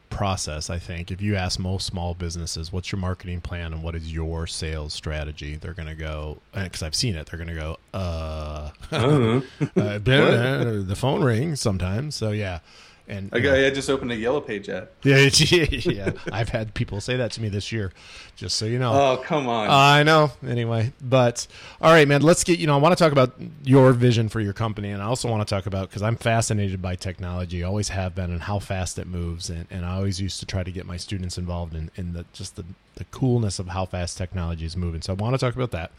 [0.09, 1.11] process, I think.
[1.11, 4.93] If you ask most small businesses, what's your marketing plan and what is your sales
[4.93, 5.57] strategy?
[5.57, 10.95] They're going to go, because I've seen it, they're going to go, uh, uh, the
[10.95, 12.15] phone rings sometimes.
[12.15, 12.59] So, yeah.
[13.05, 14.87] And you know, I just opened a yellow page ad.
[15.03, 17.91] yeah, yeah, I've had people say that to me this year,
[18.37, 18.93] just so you know.
[18.93, 19.67] Oh come on!
[19.69, 20.31] I know.
[20.47, 21.45] Anyway, but
[21.81, 22.21] all right, man.
[22.21, 22.59] Let's get.
[22.59, 23.33] You know, I want to talk about
[23.65, 26.81] your vision for your company, and I also want to talk about because I'm fascinated
[26.81, 27.61] by technology.
[27.61, 29.49] Always have been, and how fast it moves.
[29.49, 32.23] And, and I always used to try to get my students involved in in the
[32.31, 32.63] just the
[32.95, 35.01] the coolness of how fast technology is moving.
[35.01, 35.91] So I want to talk about that.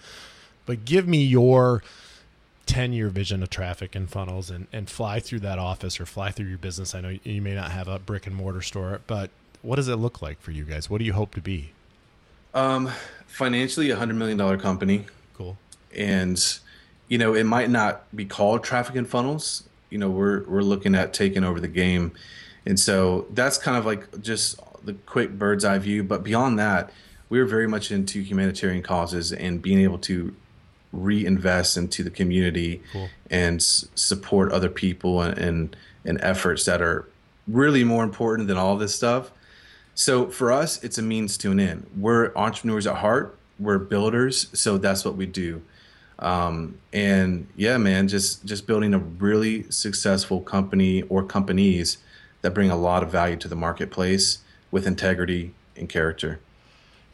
[0.65, 1.83] But give me your
[2.67, 6.31] 10 year vision of traffic and funnels and, and fly through that office or fly
[6.31, 6.95] through your business.
[6.95, 9.31] I know you may not have a brick and mortar store, but
[9.63, 10.89] what does it look like for you guys?
[10.91, 11.73] What do you hope to be?
[12.55, 12.89] um,
[13.27, 15.07] financially, a hundred million dollar company.
[15.37, 15.57] Cool.
[15.97, 16.59] and
[17.09, 20.95] you know it might not be called traffic and funnels you know we're we're looking
[20.95, 22.13] at taking over the game
[22.65, 26.91] and so that's kind of like just the quick bird's eye view but beyond that
[27.29, 30.35] we're very much into humanitarian causes and being able to
[30.95, 33.09] reinvest into the community Cool.
[33.31, 37.09] and s- support other people and, and and efforts that are
[37.49, 39.31] really more important than all this stuff
[39.97, 41.87] so for us, it's a means to an end.
[41.97, 43.39] We're entrepreneurs at heart.
[43.61, 45.63] We're builders, so that's what we do.
[46.19, 51.99] Um, and yeah, man, just just building a really successful company or companies
[52.43, 54.39] that bring a lot of value to the marketplace
[54.73, 56.41] with integrity and character.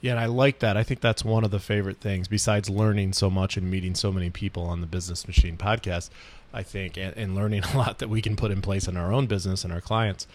[0.00, 0.76] Yeah, and I like that.
[0.76, 4.10] I think that's one of the favorite things, besides learning so much and meeting so
[4.10, 6.08] many people on the Business Machine podcast,
[6.54, 9.12] I think, and, and learning a lot that we can put in place in our
[9.12, 10.26] own business and our clients.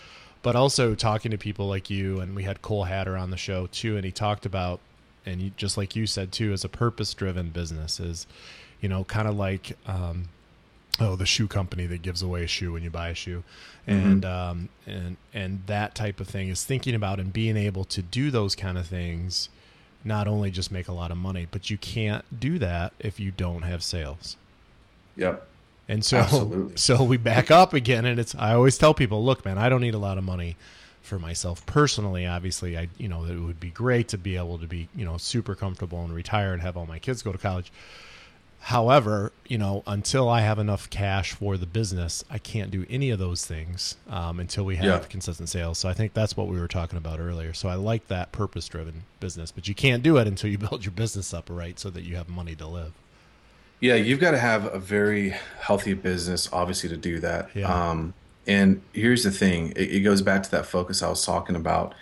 [0.44, 3.68] But also talking to people like you, and we had Cole Hatter on the show
[3.68, 4.80] too, and he talked about,
[5.26, 8.28] and you, just like you said too, as a purpose driven business is,
[8.80, 10.26] you know, kind of like, um,
[11.00, 13.44] oh, the shoe company that gives away a shoe when you buy a shoe,
[13.88, 18.04] and um, and and that type of thing is thinking about and being able to
[18.04, 19.50] do those kind of things,
[20.06, 23.32] not only just make a lot of money, but you can't do that if you
[23.32, 24.38] don't have sales.
[25.18, 25.46] Yep.
[25.88, 26.76] And so, Absolutely.
[26.78, 28.36] so we back up again, and it's.
[28.36, 30.56] I always tell people, look, man, I don't need a lot of money
[31.02, 32.26] for myself personally.
[32.26, 35.18] Obviously, I, you know, it would be great to be able to be, you know,
[35.18, 37.72] super comfortable and retire and have all my kids go to college.
[38.60, 43.12] However, you know, until I have enough cash for the business, I can't do any
[43.12, 45.00] of those things um, until we have Yeah.
[45.08, 45.78] consistent sales.
[45.78, 47.54] So I think that's what we were talking about earlier.
[47.54, 50.94] So I like that purpose-driven business, but you can't do it until you build your
[50.94, 52.94] business up right, so that you have money to live.
[53.82, 57.50] Yeah, you've got to have a very healthy business, obviously, to do that.
[57.56, 57.68] Yeah.
[57.72, 58.16] Um,
[58.48, 61.94] and here's the thing: it, it goes back to that focus I was talking about.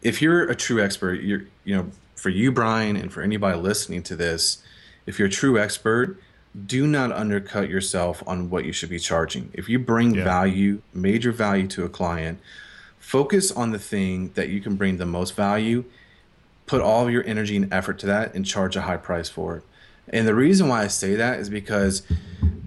[0.00, 4.02] If you're a true expert, you're, you know, for you, Brian, and for anybody listening
[4.04, 4.62] to this,
[5.08, 6.20] if you're a true expert,
[6.66, 9.50] do not undercut yourself on what you should be charging.
[9.52, 10.24] If you bring Yeah.
[10.24, 12.38] value, major value to a client,
[12.98, 15.84] focus on the thing that you can bring the most value
[16.66, 19.56] put all of your energy and effort to that and charge a high price for
[19.56, 19.62] it.
[20.10, 22.02] And the reason why I say that is because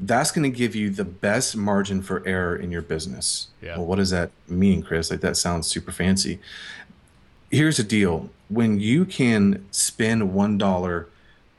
[0.01, 3.49] that's going to give you the best margin for error in your business.
[3.61, 3.77] Yeah.
[3.77, 5.11] Well, what does that mean, Chris?
[5.11, 6.39] Like that sounds super fancy.
[7.51, 8.31] Here's the deal.
[8.49, 11.07] When you can spend one dollar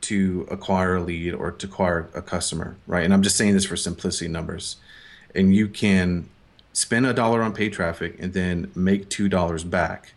[0.03, 3.05] to acquire a lead or to acquire a customer, right?
[3.05, 4.77] And I'm just saying this for simplicity numbers.
[5.35, 6.29] And you can
[6.73, 10.12] spend a dollar on paid traffic and then make two dollars back,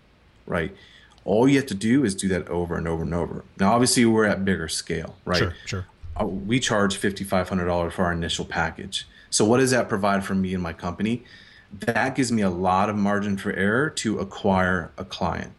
[0.46, 0.76] right?
[1.24, 3.44] All you have to do is do that over and over and over.
[3.60, 5.40] Now, obviously, we're at bigger scale, right?
[5.40, 5.86] Sure, sure.
[6.20, 9.08] Uh, we charge $5,500 for our initial package.
[9.30, 11.24] So, what does that provide for me and my company?
[11.72, 15.52] That gives me a lot of margin for error to acquire a client.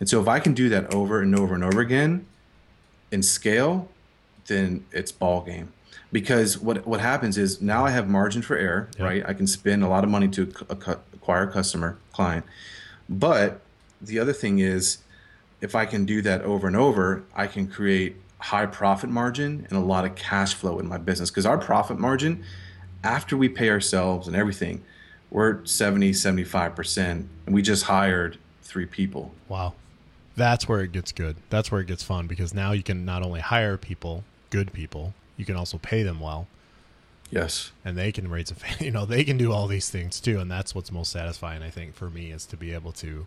[0.00, 2.26] And so, if I can do that over and over and over again
[3.10, 3.88] in scale,
[4.46, 5.72] then it's ball game.
[6.12, 9.04] Because what what happens is now I have margin for error, Yeah.
[9.04, 9.24] right?
[9.26, 12.44] I can spend a lot of money to ac- acquire a customer client,
[13.08, 13.60] but
[14.00, 14.98] the other thing is
[15.60, 19.78] if I can do that over and over, I can create high profit margin and
[19.78, 22.44] a lot of cash flow in my business because our profit margin
[23.02, 24.82] after we pay ourselves and everything,
[25.30, 27.26] we're 70, 75%.
[27.46, 29.32] And we just hired three people.
[29.48, 29.74] Wow.
[30.36, 31.36] That's where it gets good.
[31.50, 35.14] That's where it gets fun because now you can not only hire people, good people,
[35.36, 36.46] you can also pay them well
[37.30, 37.72] Yes.
[37.84, 40.38] and they can raise a fa- you know they can do all these things too
[40.38, 43.26] and that's what's most satisfying i think for me is to be able to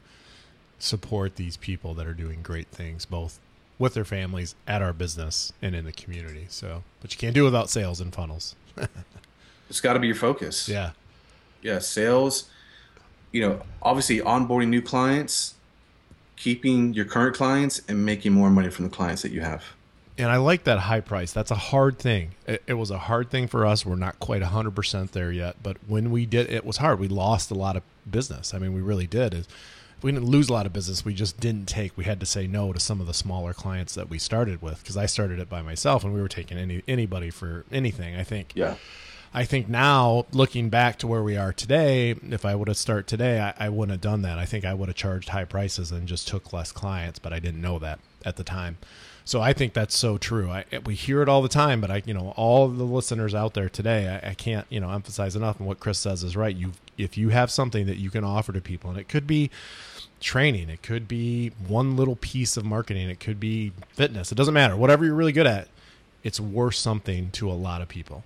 [0.80, 3.39] support these people that are doing great things both
[3.78, 7.41] with their families at our business and in the community so but you can't do
[7.41, 8.56] it without sales and funnels
[9.69, 10.67] It's got to be your focus.
[10.69, 10.91] yeah
[11.62, 11.80] Yeah.
[11.80, 12.50] Sales,
[13.32, 15.54] you know, obviously onboarding new clients,
[16.39, 19.63] keeping your current clients, and making more money from the clients that you have.
[20.17, 21.32] and i like that high price.
[21.32, 22.32] That's a hard thing.
[22.47, 23.86] It, it was a hard thing for us.
[23.86, 26.99] We're not quite 100% there yet but when we did it was hard.
[26.99, 28.54] We lost a lot of business.
[28.54, 29.34] I mean we really did.
[29.34, 29.47] Is
[30.02, 31.04] we didn't lose a lot of business.
[31.06, 33.93] We just didn't take we had to say no to some of the smaller clients
[33.95, 36.84] that we started with because i started it by myself and we were taking any
[36.88, 38.54] anybody for anything i think.
[38.56, 38.75] Yeah.
[39.34, 43.06] I think now, looking back to where we are today, if I would have started
[43.06, 44.39] today, I, I wouldn't have done that.
[44.39, 47.38] I think I would have charged high prices and just took less clients, but I
[47.39, 48.78] didn't know that at the time.
[49.26, 50.50] So I think that's so true.
[50.50, 53.54] I, we hear it all the time, but I, you know, all the listeners out
[53.54, 55.60] there today, I, I can't, you know, emphasize enough.
[55.60, 56.56] And what Chris says is right.
[56.56, 59.52] You, if you have something that you can offer to people, and it could be
[60.20, 64.32] training, it could be one little piece of marketing, it could be fitness.
[64.32, 64.76] It doesn't matter.
[64.76, 65.68] Whatever you're really good at,
[66.24, 68.24] it's worth something to a lot of people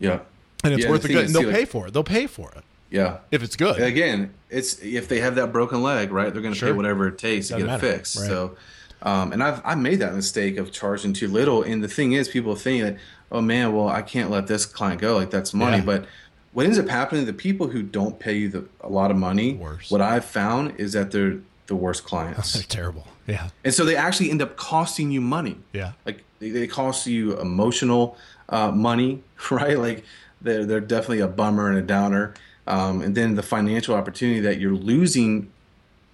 [0.00, 0.20] Yeah.
[0.64, 1.26] and it's Yeah, worth the good.
[1.26, 1.92] And they'll like- pay for it.
[1.94, 3.18] They'll pay for it Yeah.
[3.30, 3.80] if it's good.
[3.80, 6.32] again, it's if they have that broken leg, right?
[6.32, 6.70] They're going to Sure.
[6.70, 8.18] pay whatever it takes to Doesn't get matter, it fixed.
[8.18, 8.26] right.
[8.28, 8.56] So,
[9.02, 11.62] um, and I've I made that mistake of charging too little.
[11.62, 12.96] And the thing is, people think that,
[13.32, 15.14] oh man, well I can't let this client go.
[15.16, 15.78] Like that's money.
[15.78, 15.84] Yeah.
[15.84, 16.06] But
[16.52, 19.54] what ends up happening, the people who don't pay you the, a lot of money,
[19.54, 19.90] Worse.
[19.90, 21.36] what I've found is that they're
[21.68, 23.06] the worst They're clients, terrible.
[23.28, 27.06] Yeah, and so they actually end up costing you money yeah, like they, they cost
[27.06, 28.16] you emotional
[28.50, 29.78] uh, money, right?
[29.78, 30.04] Like
[30.42, 32.34] they're they're definitely a bummer and a downer.
[32.66, 35.50] Um, and then the financial opportunity that you're losing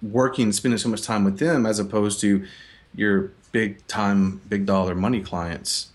[0.01, 2.45] working, spending so much time with them, as opposed to
[2.95, 5.89] your big time, big dollar money clients.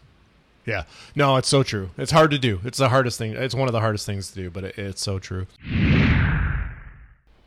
[0.67, 0.85] yeah.
[1.17, 1.91] No, it's so true.
[1.99, 2.61] It's hard to do.
[2.65, 3.33] It's the hardest thing.
[3.33, 5.47] It's one of the hardest things to do, but it, it's so true.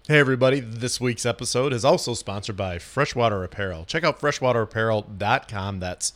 [0.08, 0.60] Hey, everybody.
[0.60, 3.86] This week's episode is also sponsored by Freshwater Apparel.
[3.86, 5.80] Check out freshwaterapparel.com.
[5.80, 6.14] That's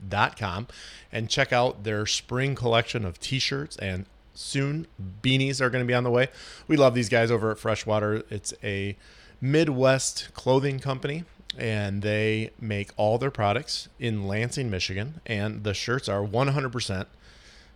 [0.00, 0.68] freshwaterapparel.com.
[1.12, 4.86] And check out their spring collection of t shirts and soon
[5.22, 6.28] beanies are going to be on the way.
[6.68, 8.22] We love these guys over at Freshwater.
[8.30, 8.96] It's a
[9.40, 11.24] Midwest clothing company
[11.56, 15.20] and they make all their products in Lansing, Michigan.
[15.26, 17.06] And the shirts are 100%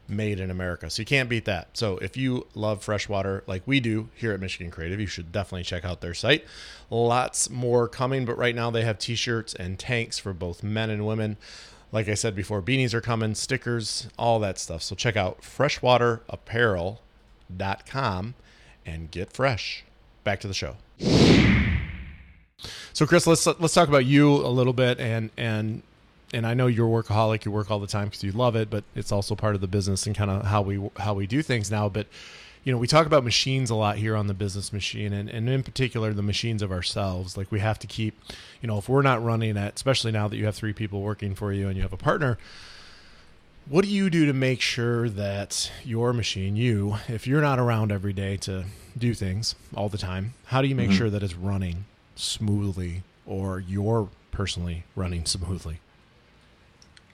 [0.08, 0.90] made in America.
[0.90, 1.76] So you can't beat that.
[1.76, 5.64] So if you love freshwater like we do here at Michigan Creative, you should definitely
[5.64, 6.44] check out their site.
[6.90, 11.06] Lots more coming, but right now they have t-shirts and tanks for both men and
[11.06, 11.36] women.
[11.92, 14.82] Like I said before, beanies are coming, stickers, all that stuff.
[14.82, 18.34] So check out freshwaterapparel.com
[18.84, 19.84] and get fresh.
[20.24, 20.76] Back to the show.
[22.92, 25.82] So Chris, let's let's talk about you a little bit and and
[26.32, 27.44] and I know you're a workaholic.
[27.44, 29.66] You work all the time because you love it, but it's also part of the
[29.66, 31.88] business and kind of how we how we do things now.
[31.88, 32.06] But
[32.64, 35.48] you know, we talk about machines a lot here on the business machine, and, and
[35.48, 37.36] in particular the machines of ourselves.
[37.36, 38.18] Like we have to keep,
[38.60, 41.34] you know, if we're not running it, especially now that you have three people working
[41.34, 42.38] for you and you have a partner.
[43.68, 47.92] What do you do to make sure that your machine, you, if you're not around
[47.92, 48.64] every day to
[48.98, 51.84] do things all the time, how do you make sure that it's running
[52.16, 55.78] smoothly or you're personally running smoothly?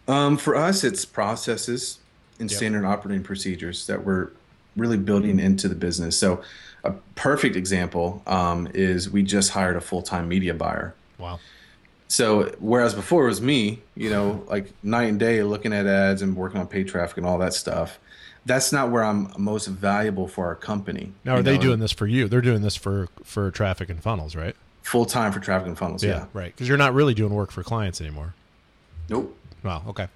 [0.07, 1.99] Um, for us, it's processes
[2.41, 2.57] and Yep.
[2.57, 4.31] standard operating procedures that we're
[4.79, 6.19] really building into the business.
[6.19, 6.43] So,
[6.85, 10.95] a perfect example um, is we just hired a full time media buyer.
[11.19, 11.41] Wow.
[12.09, 16.23] So whereas before it was me, you know, like night and day looking at ads
[16.23, 17.99] and working on paid traffic and all that stuff.
[18.47, 21.13] That's not where I'm most valuable for our company.
[21.23, 22.29] Now, are they doing this for you?
[22.29, 24.57] They're doing this for for traffic and funnels, right?
[24.85, 26.03] Full time for traffic and funnels.
[26.03, 26.27] Yeah, yeah.
[26.33, 26.55] right.
[26.55, 28.35] Because you're not really doing work for clients anymore.
[29.11, 29.37] Nope.
[29.63, 29.83] Wow.
[29.89, 30.09] Okay.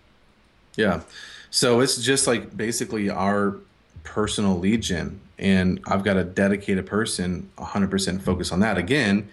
[0.77, 1.03] Yeah.
[1.51, 3.57] So it's just like basically our
[4.05, 8.79] personal lead gen, and I've got a dedicated person, 100% focus on that.
[8.79, 9.29] Again,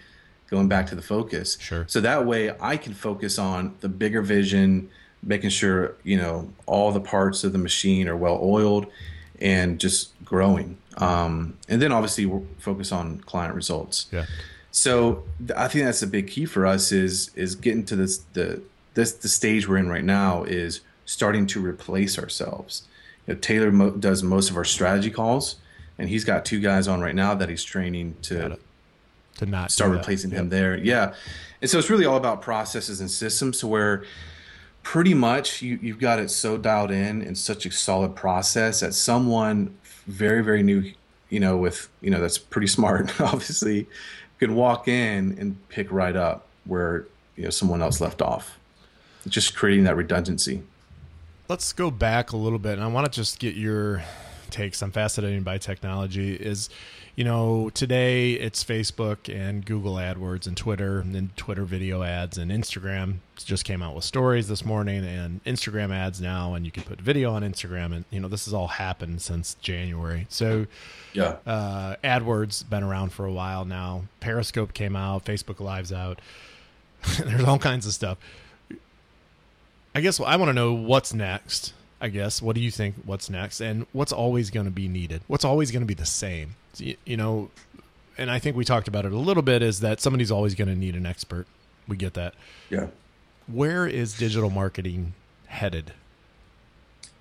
[0.50, 1.56] going back to the focus.
[1.60, 1.84] Sure.
[1.88, 4.90] So that way I can focus on the bigger vision,
[5.22, 8.86] making sure, you know, all the parts of the machine are well oiled
[9.40, 10.76] and just growing.
[10.96, 14.06] Um, and then obviously we'll focus on client results.
[14.12, 14.26] Yeah.
[14.72, 15.24] So
[15.56, 18.62] I think that's a big key for us is is getting to this the
[18.94, 22.82] this the stage we're in right now is starting to replace ourselves.
[23.30, 25.54] You know, Taylor mo- does most of our strategy calls,
[25.98, 28.58] and he's got two guys on right now that he's training to
[29.36, 30.76] to not start replacing him there.
[30.76, 31.14] Yeah.
[31.62, 34.02] And so it's really all about processes and systems to where
[34.82, 38.94] pretty much you, you've got it so dialed in and such a solid process that
[38.94, 40.92] someone very, very new,
[41.28, 43.86] you know, with, you know, that's pretty smart, obviously,
[44.40, 48.58] can walk in and pick right up where, you know, someone else left off.
[49.28, 50.62] Just creating that redundancy.
[51.50, 54.04] Let's go back a little bit and I want to just get your
[54.50, 54.82] takes.
[54.82, 56.36] I'm fascinated by technology.
[56.36, 56.70] Is
[57.16, 62.38] you know, today it's Facebook and Google AdWords and Twitter and then Twitter video ads
[62.38, 66.70] and Instagram just came out with stories this morning and Instagram ads now and you
[66.70, 70.28] can put video on Instagram and you know this has all happened since January.
[70.28, 70.68] So
[71.14, 71.38] yeah.
[71.44, 74.04] Uh, AdWords been around for a while now.
[74.20, 76.20] Periscope came out, Facebook Live's out.
[77.18, 78.18] There's all kinds of stuff.
[79.94, 81.72] I guess I want to know what's next.
[82.00, 82.40] I guess.
[82.40, 82.94] What do you think?
[83.04, 85.20] What's next, and what's always going to be needed?
[85.26, 86.56] What's always going to be the same?
[86.78, 87.50] you know,
[88.16, 89.62] and I think we talked about it a little bit.
[89.62, 91.46] Is that somebody's always going to need an expert?
[91.88, 92.34] We get that.
[92.70, 92.86] Yeah.
[93.46, 95.14] Where is digital marketing
[95.46, 95.92] headed?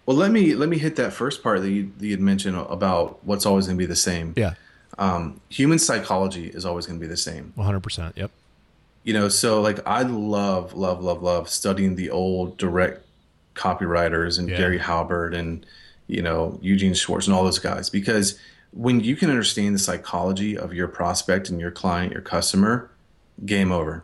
[0.06, 2.58] Well, let me let me hit that first part that you, that you had mentioned
[2.58, 4.34] about what's always going to be the same.
[4.38, 4.54] Yeah.
[4.98, 7.54] Um, human psychology is always going to be the same.
[7.56, 8.18] One hundred percent.
[8.18, 8.32] Yep.
[9.10, 13.04] You know, so like I love, love, love, love studying the old direct
[13.56, 14.58] copywriters and yeah.
[14.58, 15.66] Gary Halbert and
[16.06, 18.38] you know Eugene Schwartz and all those guys because
[18.72, 22.92] when you can understand the psychology of your prospect and your client, your customer,
[23.48, 24.04] game over.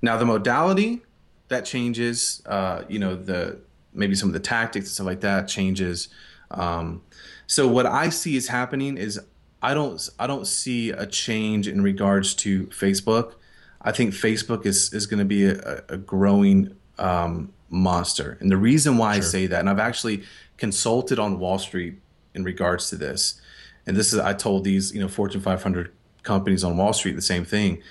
[0.00, 1.02] Now the modality
[1.48, 3.58] that changes, uh, you know the
[3.92, 6.08] maybe some of the tactics and stuff like that changes.
[6.50, 7.02] Um,
[7.46, 9.20] so what I see is happening is
[9.60, 13.34] I don't I don't see a change in regards to Facebook.
[13.82, 18.36] I think Facebook is is going to be a, a growing um, monster.
[18.40, 19.22] And the reason why sure.
[19.22, 20.24] I say that, and I've actually
[20.56, 22.00] consulted on Wall Street
[22.34, 23.40] in regards to this,
[23.86, 27.22] and this is I told these you know Fortune 500 companies on Wall Street the
[27.22, 27.82] same thing.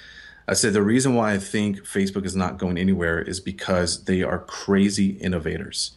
[0.48, 4.24] I said the reason why I think Facebook is not going anywhere is because they
[4.24, 5.92] are crazy innovators.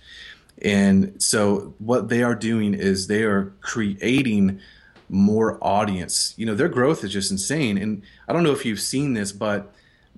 [0.62, 4.60] And so what they are doing is they are creating
[5.08, 6.34] more audience.
[6.36, 7.78] You know, their growth is just insane.
[7.78, 9.72] And I don't know if you've seen this, but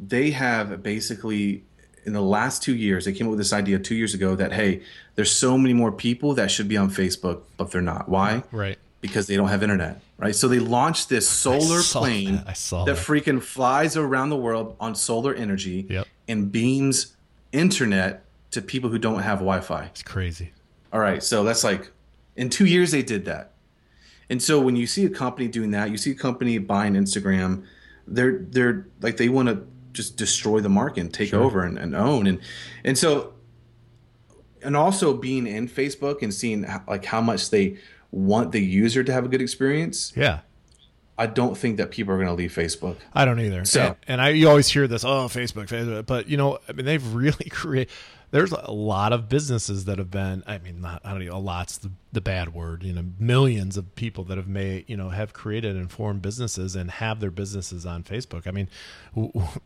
[0.08, 1.64] they have basically
[2.04, 4.52] in the last two years, they came up with this idea two years ago that
[4.52, 4.82] hey,
[5.14, 8.08] there's so many more people that should be on Facebook, but they're not.
[8.08, 8.42] Why?
[8.50, 8.78] Right.
[9.00, 10.00] Because they don't have internet.
[10.18, 10.34] Right.
[10.34, 14.94] So they launched this solar plane that, that, that, freaking flies around the world on
[14.94, 16.06] solar energy yep.
[16.28, 17.16] and beams
[17.50, 19.84] internet to people who don't have Wi-Fi.
[19.86, 20.52] It's crazy.
[20.92, 21.22] All right.
[21.22, 21.90] So that's like
[22.36, 23.52] in two years they did that.
[24.30, 27.64] And so when you see a company doing that, you see a company buying Instagram,
[28.06, 31.42] they're they're like they want to just destroy the market and take sure.
[31.42, 32.40] over and, and own and
[32.84, 33.34] and so
[34.62, 37.76] and also being in Facebook and seeing how, like how much they
[38.10, 40.12] want the user to have a good experience.
[40.14, 40.40] Yeah.
[41.18, 42.96] I don't think that people are going to leave Facebook.
[43.12, 43.64] I don't either.
[43.64, 46.72] So, and, and I you always hear this, oh, Facebook, Facebook, but you know, I
[46.72, 47.92] mean, they've really created
[48.32, 51.38] there's a lot of businesses that have been i mean not, i don't know a
[51.38, 55.10] lot's the, the bad word you know millions of people that have made you know
[55.10, 58.46] have created and formed businesses and have their businesses on facebook.
[58.46, 58.68] I mean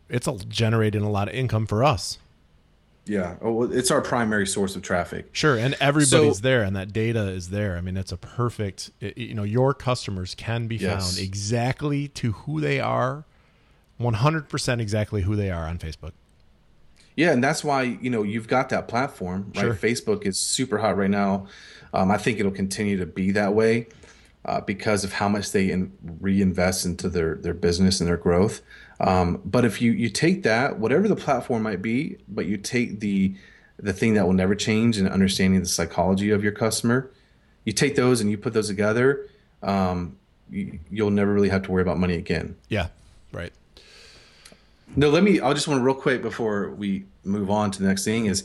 [0.09, 2.19] it's generating a lot of income for us.
[3.05, 3.37] Yeah.
[3.41, 5.29] Oh, it's our primary source of traffic.
[5.31, 5.57] Sure.
[5.57, 7.77] And everybody's so, there and that data is there.
[7.77, 11.15] I mean it's a perfect you know your customers can be yes.
[11.15, 13.23] found exactly to who they are
[13.99, 16.11] 100% exactly who they are on facebook
[17.17, 19.61] yeah, and that's why you know you've got that platform, right?
[19.61, 19.73] Sure.
[19.73, 21.47] Facebook is super hot right now.
[21.91, 23.87] Um, I think it'll continue to be that way
[24.45, 25.91] uh, because of how much they in,
[26.21, 28.61] reinvest into their their business and their growth.
[28.99, 32.99] Um, but if you you take that, whatever the platform might be, but you take
[32.99, 33.35] the
[33.79, 37.11] the thing that will never change and understanding the psychology of your customer,
[37.65, 39.27] you take those and you put those together,
[39.63, 40.17] um,
[40.49, 42.55] you, you'll never really have to worry about money again.
[42.69, 42.89] Yeah,
[43.31, 43.53] right.
[44.95, 45.39] No, let me.
[45.39, 48.43] I just want to real quick before we move on to the next thing is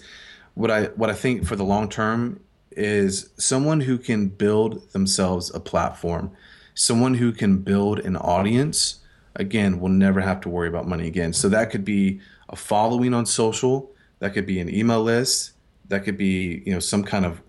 [0.55, 2.41] what I what I think for the long term
[2.73, 6.31] is someone who can build themselves a platform,
[6.75, 8.99] someone who can build an audience.
[9.37, 11.33] Again, will never have to worry about money again.
[11.33, 12.21] So that could be
[12.51, 15.53] a following on social, that could be an email list,
[15.89, 17.41] that could be you know some kind of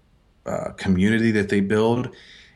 [0.45, 2.09] uh, community that they build.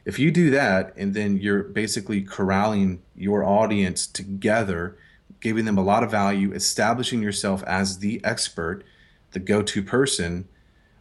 [0.05, 4.97] If you do that, and then you're basically corralling your audience together
[5.39, 8.83] giving them a lot of value, establishing yourself as the expert,
[9.31, 10.47] the go-to person.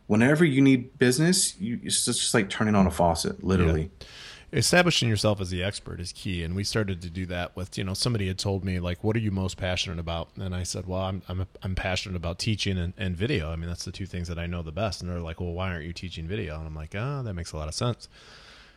[0.07, 3.91] Whenever you need business, you, it's just like turning on a faucet, literally.
[4.01, 4.07] Yeah.
[4.53, 7.83] Establishing yourself as the expert is key, and we started to do that with you
[7.83, 10.87] know somebody had told me like, "What are you most passionate about?" And I said,
[10.87, 13.51] "Well, I'm I'm I'm passionate about teaching and, and video.
[13.51, 15.53] I mean, that's the two things that I know the best." And they're like, "Well,
[15.53, 17.75] why aren't you teaching video?" And I'm like, "Ah, oh, that makes a lot of
[17.75, 18.09] sense."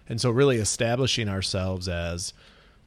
[0.09, 2.33] And so, really establishing ourselves as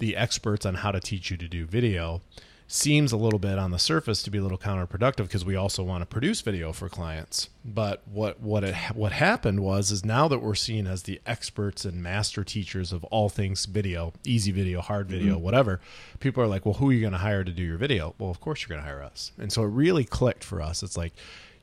[0.01, 2.21] the experts on how to teach you to do video
[2.67, 5.83] seems a little bit on the surface to be a little counterproductive because we also
[5.83, 7.49] want to produce video for clients.
[7.65, 11.85] But what what it, what happened was is now that we're seen as the experts
[11.85, 15.45] and master teachers of all things video, easy video, hard video, mm-hmm.
[15.45, 15.81] whatever,
[16.21, 18.31] people are like, "Well, who are you going to hire to do your video?" Well,
[18.31, 19.33] of course you're going to hire us.
[19.39, 20.83] And so it really clicked for us.
[20.83, 21.13] It's like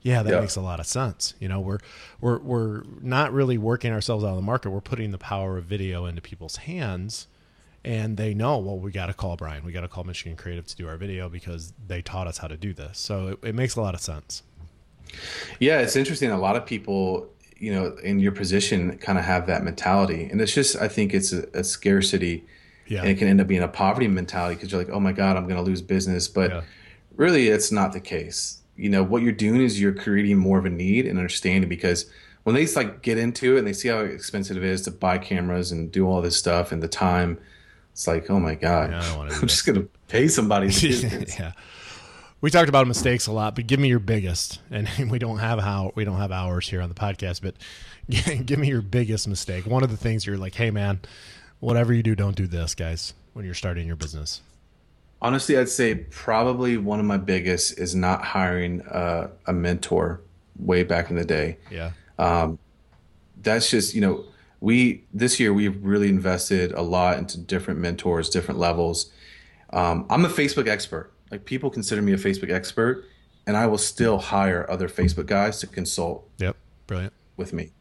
[0.01, 1.33] yeah, that makes a lot of sense.
[1.39, 1.79] You know, we're
[2.21, 4.69] we're we're not really working ourselves out of the market.
[4.69, 7.27] We're putting the power of video into people's hands
[7.83, 9.63] and they know well we got to call brian.
[9.63, 12.47] We got to call michigan creative to do our video because they taught us how
[12.47, 12.97] to do this.
[12.97, 14.43] So it, it, makes a lot of sense.
[15.59, 16.31] Yeah it's interesting.
[16.31, 20.25] A lot of people you know in your position kind of have that mentality.
[20.25, 22.45] And it's just i think it's a, a scarcity.
[22.87, 23.01] Yeah.
[23.01, 25.37] and it can end up being a poverty mentality because you're like oh my god
[25.37, 26.27] i'm going to lose business.
[26.27, 26.61] But yeah.
[27.15, 28.61] really it's not the case.
[28.75, 32.05] You know what you're doing is you're creating more of a need and understanding because
[32.43, 35.17] when they like get into it and they see how expensive it is to buy
[35.17, 37.37] cameras and do all this stuff and the time
[37.99, 40.67] it's like, oh my god, yeah, I'm just gonna pay somebody.
[41.37, 41.51] yeah.
[42.39, 44.61] We talked about mistakes a lot, but give me your biggest.
[44.71, 47.55] And we don't have how we don't have hours here on the podcast, but
[48.45, 49.65] give me your biggest mistake.
[49.65, 51.01] One of the things you're like, hey man,
[51.59, 53.13] whatever you do, don't do this, guys.
[53.33, 54.39] When you're starting your business.
[55.21, 60.21] Honestly, I'd say probably one of my biggest is not hiring a, a mentor
[60.57, 61.57] way back in the day.
[61.69, 61.91] Yeah.
[62.17, 62.59] Um,
[63.41, 64.23] that's just you know
[64.61, 69.11] we this year we've really invested a lot into different mentors, different levels.
[69.71, 71.13] Um, I'm a Facebook expert.
[71.31, 73.05] Like people consider me a Facebook expert,
[73.45, 76.27] and I will still hire other Facebook guys to consult.
[76.39, 76.57] Yep,
[76.87, 77.71] brilliant with me.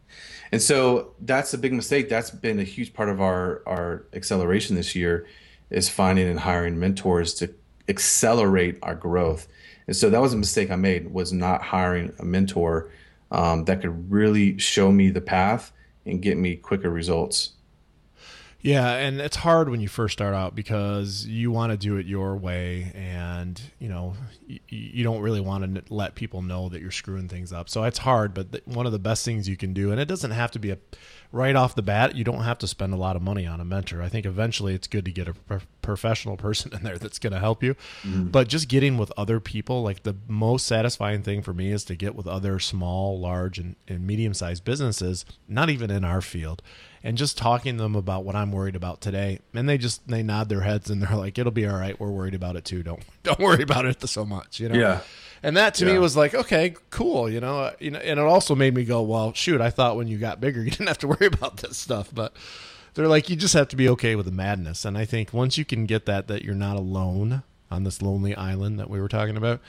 [0.52, 2.08] And so that's a big mistake.
[2.08, 5.26] That's been a huge part of our our acceleration this year,
[5.70, 7.52] is finding and hiring mentors to
[7.88, 9.48] accelerate our growth.
[9.86, 12.90] And so that was a mistake I made was not hiring a mentor
[13.30, 15.72] um, that could really show me the path
[16.08, 17.50] and get me quicker results.
[18.60, 22.06] Yeah, and it's hard when you first start out because you want to do it
[22.06, 24.14] your way, and you know
[24.48, 27.68] you, you don't really want to let people know that you're screwing things up.
[27.68, 30.32] So it's hard, but one of the best things you can do, and it doesn't
[30.32, 30.78] have to be a
[31.30, 32.16] right off the bat.
[32.16, 34.02] You don't have to spend a lot of money on a mentor.
[34.02, 37.32] I think eventually it's good to get a pro- professional person in there that's going
[37.32, 37.76] to help you.
[38.02, 38.32] Mm.
[38.32, 41.96] But just getting with other people, like the most satisfying thing for me is to
[41.96, 46.62] get with other small, large, and, and medium sized businesses, not even in our field
[47.08, 49.40] and just talking to them about what I'm worried about today.
[49.54, 51.98] And they just they nod their heads and they're like, "It'll be all right.
[51.98, 52.82] We're worried about it too.
[52.82, 54.78] Don't don't worry about it so much." You know.
[54.78, 55.00] Yeah.
[55.42, 55.94] And that to yeah.
[55.94, 57.30] me was like, okay, cool.
[57.30, 59.60] You know, you know, and it also made me go, well, shoot.
[59.60, 62.34] I thought when you got bigger, you didn't have to worry about this stuff, but
[62.92, 64.84] they're like, you just have to be okay with the madness.
[64.84, 68.34] And I think once you can get that, that you're not alone on this lonely
[68.34, 69.60] island that we were talking about,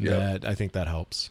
[0.00, 1.30] that I think that helps.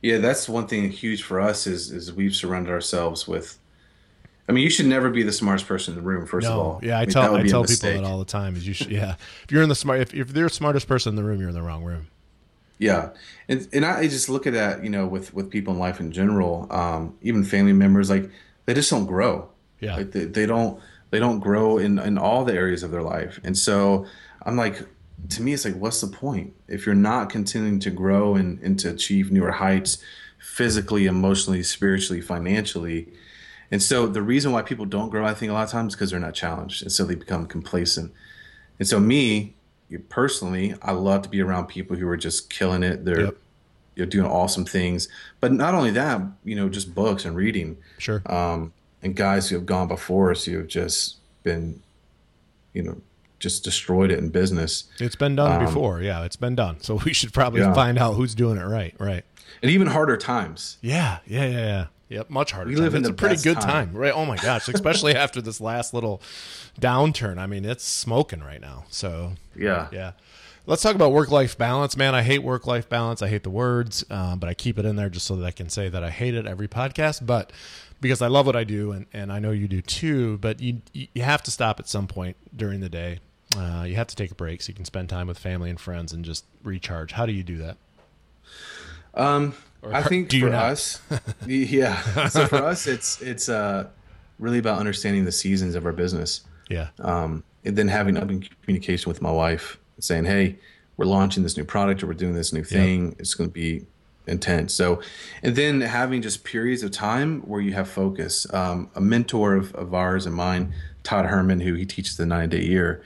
[0.00, 3.58] Yeah, that's one thing huge for us is is we've surrounded ourselves with
[4.48, 6.26] I mean, you should never be the smartest person in the room.
[6.26, 6.52] First no.
[6.52, 8.56] of all, yeah, I, I mean, tell I tell people that all the time.
[8.56, 11.10] Is you should, yeah, if you're in the smart, if, if they're the smartest person
[11.10, 12.08] in the room, you're in the wrong room.
[12.78, 13.10] Yeah,
[13.48, 16.12] and and I just look at that, you know, with with people in life in
[16.12, 18.30] general, um, even family members, like
[18.66, 19.48] they just don't grow.
[19.80, 20.78] Yeah, like they, they don't
[21.10, 24.06] they don't grow in in all the areas of their life, and so
[24.42, 24.82] I'm like,
[25.30, 28.78] to me, it's like, what's the point if you're not continuing to grow and and
[28.80, 29.98] to achieve newer heights,
[30.38, 33.08] physically, emotionally, spiritually, financially
[33.70, 35.96] and so the reason why people don't grow, I think, a lot of times is
[35.96, 38.12] because they're not challenged, and so they become complacent.
[38.78, 39.54] And so me,
[40.08, 43.04] personally, I love to be around people who are just killing it.
[43.04, 43.36] They're yep.
[43.94, 45.08] you're doing awesome things.
[45.40, 47.76] But not only that, you know, just books and reading.
[47.98, 48.22] Sure.
[48.26, 51.82] Um, and guys who have gone before us who have just been,
[52.72, 53.00] you know,
[53.38, 54.84] just destroyed it in business.
[54.98, 56.00] It's been done um, before.
[56.00, 56.80] Yeah, it's been done.
[56.80, 57.74] So we should probably yeah.
[57.74, 58.94] find out who's doing it right.
[58.98, 59.24] Right.
[59.62, 60.78] And even harder times.
[60.80, 61.18] Yeah.
[61.26, 61.46] Yeah.
[61.46, 61.58] Yeah.
[61.58, 61.86] Yeah.
[62.14, 62.68] Yep, much harder.
[62.70, 62.84] We time.
[62.84, 63.88] live in it's a pretty good time.
[63.88, 63.96] time.
[63.96, 64.12] right?
[64.14, 66.22] Oh my gosh, especially after this last little
[66.80, 67.38] downturn.
[67.38, 68.84] I mean, it's smoking right now.
[68.88, 69.88] So Yeah.
[69.92, 70.12] yeah.
[70.66, 72.14] Let's talk about work life balance, man.
[72.14, 73.20] I hate work life balance.
[73.20, 75.50] I hate the words, um, but I keep it in there just so that I
[75.50, 77.26] can say that I hate it every podcast.
[77.26, 77.52] But
[78.00, 80.80] because I love what I do, and, and I know you do too, but you
[80.94, 83.18] you have to stop at some point during the day.
[83.56, 85.78] Uh, you have to take a break so you can spend time with family and
[85.78, 87.12] friends and just recharge.
[87.12, 87.76] How do you do that?
[89.14, 89.54] Um,
[89.92, 90.64] I think do for not?
[90.64, 91.00] us,
[91.46, 92.28] yeah.
[92.28, 93.88] So for us, it's it's uh,
[94.38, 96.88] really about understanding the seasons of our business, Yeah.
[97.00, 100.56] um, and then having open communication with my wife, saying, "Hey,
[100.96, 103.16] we're launching this new product, or we're doing this new thing.
[103.18, 103.86] It's going to be
[104.26, 105.00] intense." So,
[105.42, 108.46] and then having just periods of time where you have focus.
[108.52, 112.48] Um, a mentor of, of ours and mine, Todd Herman, who he teaches the nine
[112.48, 113.02] day year,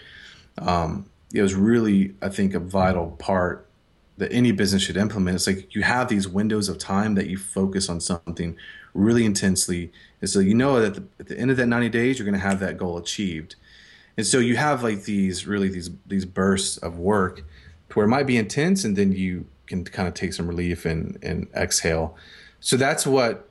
[0.58, 3.67] um, it was really, I think, a vital part
[4.18, 5.36] that any business should implement.
[5.36, 8.56] It's like you have these windows of time that you focus on something
[8.92, 9.92] really intensely.
[10.20, 12.46] And so you know that at the end of that 90 days, you're going to
[12.46, 13.54] have that goal achieved.
[14.16, 17.44] And so you have like these really these these bursts of work
[17.88, 20.84] to where it might be intense and then you can kind of take some relief
[20.84, 22.16] and, and exhale.
[22.60, 23.48] So that's what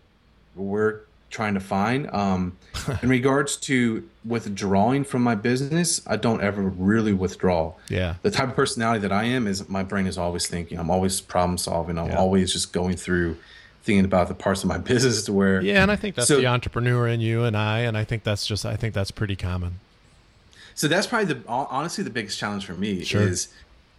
[0.56, 2.10] we're trying to find.
[2.12, 2.58] Um,
[3.02, 8.16] in regards to withdrawing from my business, I don't ever really withdraw Yeah.
[8.22, 10.80] the type of personality that I am is my brain is always thinking.
[10.80, 11.98] I'm always problem solving.
[11.98, 12.18] I'm Yeah.
[12.18, 13.38] always just going through
[13.84, 16.38] thinking about the parts of my business to where Yeah, and I think that's So-
[16.38, 19.36] the entrepreneur in you and I, and I think that's just I think that's pretty
[19.36, 19.80] common.
[20.76, 23.22] So that's probably the honestly the biggest challenge for me Sure.
[23.24, 23.48] is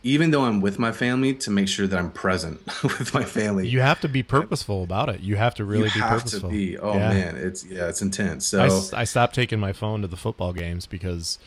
[0.02, 3.66] even though I'm with my family to make sure that I'm present with my family.
[3.68, 5.20] You have to be purposeful about it.
[5.20, 6.50] You have to really You be have purposeful.
[6.50, 6.78] to be.
[6.78, 7.08] Oh Yeah.
[7.10, 8.46] man, it's yeah, it's intense.
[8.46, 8.62] So
[8.94, 11.38] I, I stopped taking my phone to the football games because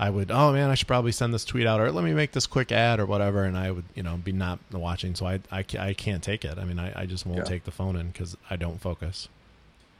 [0.00, 2.30] I would, oh man, I should probably send this tweet out or let me make
[2.30, 3.42] this quick ad or whatever.
[3.42, 5.16] And I would, you know, be not watching.
[5.16, 6.56] So I, I, I can't take it.
[6.56, 7.44] I mean, I, I just won't Yeah.
[7.44, 9.28] take the phone in because I don't focus.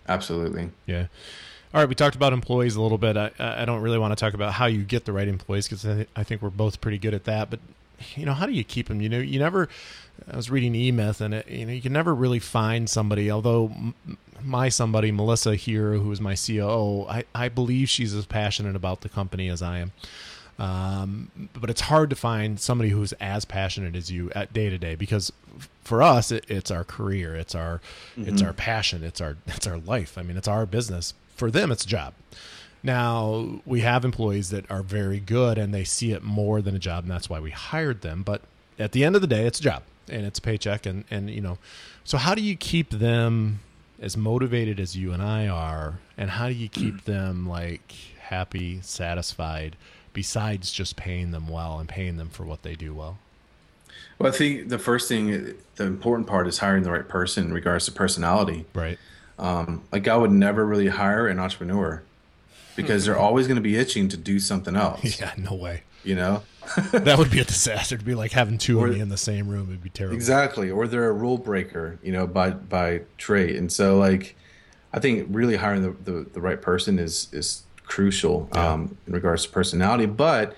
[0.08, 0.70] absolutely.
[0.86, 1.06] Yeah.
[1.74, 1.88] All right.
[1.88, 3.16] We talked about employees a little bit.
[3.16, 6.06] I, I don't really want to talk about how you get the right employees because
[6.16, 7.50] I think we're both pretty good at that.
[7.50, 7.58] But,
[8.14, 9.00] you know, how do you keep them?
[9.00, 9.68] You know, you never,
[10.30, 13.30] I was reading E Myth and, it, you know, you can never really find somebody,
[13.30, 13.72] although
[14.42, 19.00] my somebody, Melissa here, who is my COO, I, I believe she's as passionate about
[19.00, 19.92] the company as I am.
[20.58, 24.76] Um, but it's hard to find somebody who's as passionate as you at day to
[24.76, 25.32] day because
[25.82, 27.80] for us it, it's our career it's our
[28.16, 31.70] it's our passion it's our it's our life i mean it's our business for them
[31.70, 32.12] it's a job
[32.82, 36.78] now we have employees that are very good and they see it more than a
[36.78, 38.42] job and that's why we hired them but
[38.78, 41.30] at the end of the day it's a job and it's a paycheck and and
[41.30, 41.58] you know.
[42.04, 43.60] So how do you keep them
[44.00, 48.80] as motivated as you and i are and how do you keep them like happy
[48.82, 49.76] satisfied
[50.12, 53.18] besides just paying them well and paying them for what they do well?
[54.18, 57.52] Well, I think the first thing, the important part is hiring the right person in
[57.52, 58.66] regards to personality.
[58.74, 58.98] right.
[59.38, 62.02] Um, like I would never really hire an entrepreneur
[62.82, 65.20] because they're always going to be itching to do something else.
[65.20, 66.42] yeah no way You know,
[66.92, 69.16] that would be a disaster to be like having two Or- of me in the
[69.30, 70.70] same room it'd be terrible exactly.
[70.70, 71.98] Or they're a rule breaker.
[72.02, 73.56] You know, by by trait.
[73.56, 74.36] And so, like,
[74.92, 78.72] I think really hiring the, the, the right person is is crucial Yeah.
[78.72, 80.06] um, in regards to personality.
[80.06, 80.54] But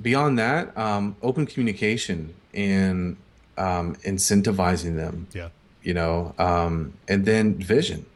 [0.00, 3.16] beyond that, um, open communication and
[3.58, 5.26] um, incentivizing them.
[5.34, 5.48] yeah
[5.82, 8.06] you know um, and then vision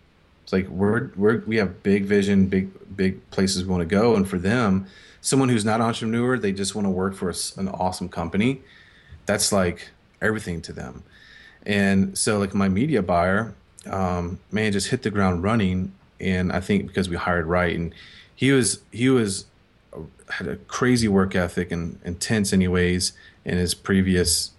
[0.46, 4.14] it's like we're, we're we have big vision big big places we want to go.
[4.14, 4.86] And for them
[5.20, 8.62] someone who's not entrepreneur they just want to work for a an awesome company.
[9.26, 9.88] That's like
[10.22, 11.02] everything to them.
[11.64, 13.54] And so like my media buyer
[13.86, 15.92] um, man just hit the ground running.
[16.20, 17.92] And i think because we hired right and
[18.36, 19.46] he was he was
[20.30, 24.52] had a crazy work ethic and intense anyways in his previous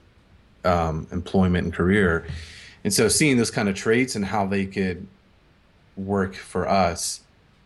[0.66, 2.26] um, employment and career.
[2.84, 5.08] And so seeing those kind of traits and how they could
[5.98, 7.22] work for us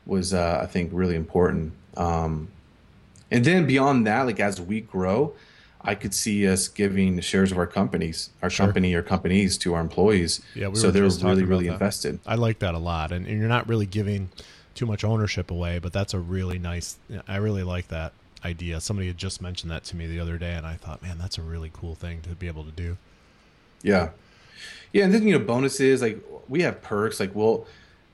[0.05, 1.73] was, uh, I think, really important.
[1.95, 2.47] Um,
[3.29, 5.33] and then beyond that, like as we grow,
[5.83, 8.65] I could see us giving shares of our companies, our Sure.
[8.67, 10.41] company or companies to our employees.
[10.53, 11.73] Yeah, we so they're really, really that.
[11.73, 12.19] invested.
[12.25, 14.29] I like that a lot, and, and you're not really giving
[14.75, 16.97] too much ownership away, but that's a really nice.
[17.27, 18.13] I really like that
[18.45, 18.79] idea.
[18.79, 21.37] Somebody had just mentioned that to me the other day, and I thought, man, that's
[21.37, 22.97] a really cool thing to be able to do.
[23.81, 24.09] Yeah.
[24.93, 27.65] Yeah, and then you know bonuses like we have perks like we'll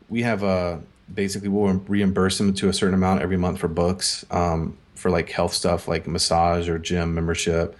[0.09, 0.77] we have uh
[1.13, 5.29] basically we'll reimburse them to a certain amount every month for books um for like
[5.29, 7.75] health stuff like massage or gym membership.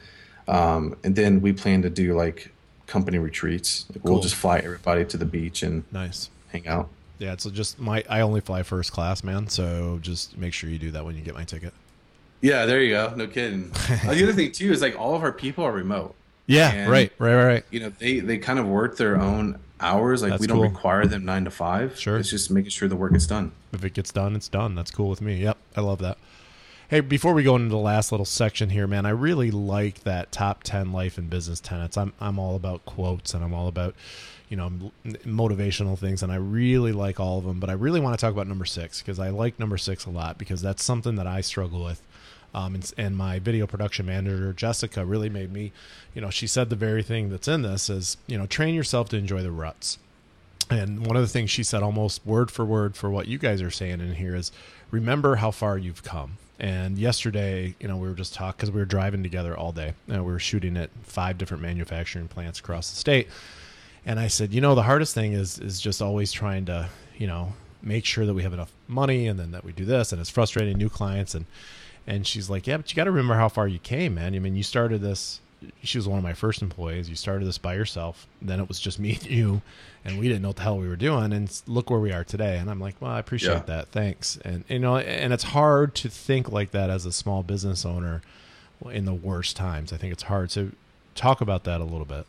[0.48, 2.52] Um and then we plan to do like
[2.86, 3.86] company retreats.
[3.92, 4.14] Like Cool.
[4.14, 6.30] We'll just fly everybody to the beach and Nice.
[6.52, 6.90] hang out.
[7.20, 9.48] Yeah, so just my I only fly first class, man.
[9.48, 11.74] So just make sure you do that when you get my ticket.
[12.42, 13.14] Yeah, there you go.
[13.16, 13.72] No kidding.
[13.74, 16.14] Uh, the other thing too is like all of our people are remote.
[16.46, 17.64] Yeah, And, right, right, right, right.
[17.72, 20.22] You know, they they kind of work their own hours.
[20.22, 20.68] Like That's we don't cool.
[20.68, 22.00] require them nine to five.
[22.00, 22.18] Sure.
[22.18, 23.52] It's just making sure the work is done.
[23.74, 24.76] If it gets done, it's done.
[24.76, 25.38] That's cool with me.
[25.44, 26.18] Yep, I love that.
[26.90, 30.32] Hey, before we go into the last little section here, man, I really like that
[30.32, 31.98] top ten life and business tenets.
[31.98, 33.94] I'm I'm all about quotes and I'm all about
[34.48, 34.72] you know
[35.26, 37.60] motivational things, and I really like all of them.
[37.60, 40.10] But I really want to talk about number six because I like number six a
[40.10, 42.02] lot because that's something that I struggle with.
[42.58, 45.72] Um, and, and my video production manager Jessica really made me,
[46.16, 49.10] you know, she said the very thing that's in this is, you know, train yourself
[49.10, 50.00] to enjoy the ruts.
[50.68, 53.62] And one of the things she said, almost word for word, for what you guys
[53.62, 54.52] are saying in here is
[54.90, 56.40] remember how far you've come.
[56.60, 59.94] And yesterday, you know, we were just talking because we were driving together all day.
[60.08, 63.28] And we were shooting at five different manufacturing plants across the state.
[64.04, 66.90] And I said, you know, the hardest thing is is just always trying to,
[67.20, 67.54] you know,
[67.84, 70.12] make sure that we have enough money and then that we do this.
[70.12, 71.36] And it's frustrating new clients.
[71.36, 71.46] And
[72.08, 74.34] and she's like, yeah, but you got to remember how far you came, man.
[74.34, 75.40] I mean, you started this.
[75.84, 77.10] She was one of my first employees.
[77.10, 78.28] You started this by yourself.
[78.42, 79.62] Then it was just me and you,
[80.06, 81.34] and we didn't know what the hell we were doing.
[81.34, 82.58] And look where we are today.
[82.58, 83.60] And I'm like, well, I appreciate Yeah.
[83.64, 83.88] that.
[83.90, 84.38] Thanks.
[84.46, 88.22] And you know, and it's hard to think like that as a small business owner
[88.92, 89.92] in the worst times.
[89.92, 90.52] I think it's hard.
[90.52, 90.70] So
[91.16, 92.26] talk about that a little bit.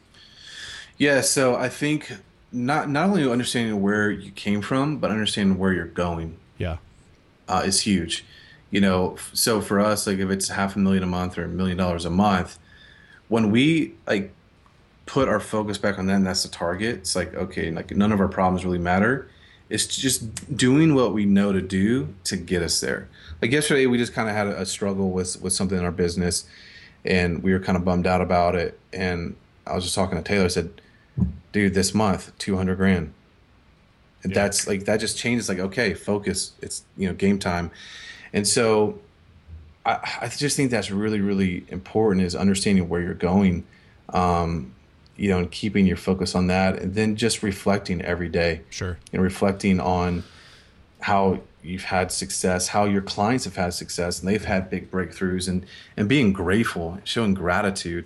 [0.96, 2.10] Yeah, so I think
[2.50, 6.78] not not only understanding where you came from, but understanding where you're going Yeah.
[7.46, 8.24] uh, is huge.
[8.70, 11.48] You know, so for us, like if it's half a million a month or a
[11.48, 12.58] million dollars a month,
[13.28, 14.32] when we like
[15.06, 18.12] put our focus back on that and that's the target, it's like okay, like none
[18.12, 19.28] of our problems really matter.
[19.70, 23.08] It's just doing what we know to do to get us there.
[23.40, 25.92] Like yesterday, we just kind of had a, a struggle with with something in our
[25.92, 26.46] business,
[27.04, 28.78] and we were kind of bummed out about it.
[28.92, 29.34] And
[29.66, 30.44] I was just talking to Taylor.
[30.44, 30.80] I said,
[31.52, 33.12] "Dude, this month, two hundred grand."
[34.22, 34.42] And Yeah.
[34.42, 35.48] that's like that just changes.
[35.48, 36.52] Like, okay, focus.
[36.60, 37.70] It's you know game time,
[38.32, 38.98] and so
[39.86, 43.66] I, I just think that's really really important is understanding where you're going,
[44.10, 44.74] um,
[45.16, 48.98] you know, and keeping your focus on that, and then just reflecting every day Sure.
[49.12, 50.24] and reflecting on
[51.00, 55.48] how you've had success, how your clients have had success, and they've had big breakthroughs,
[55.48, 55.64] and
[55.96, 58.04] and being grateful, showing gratitude,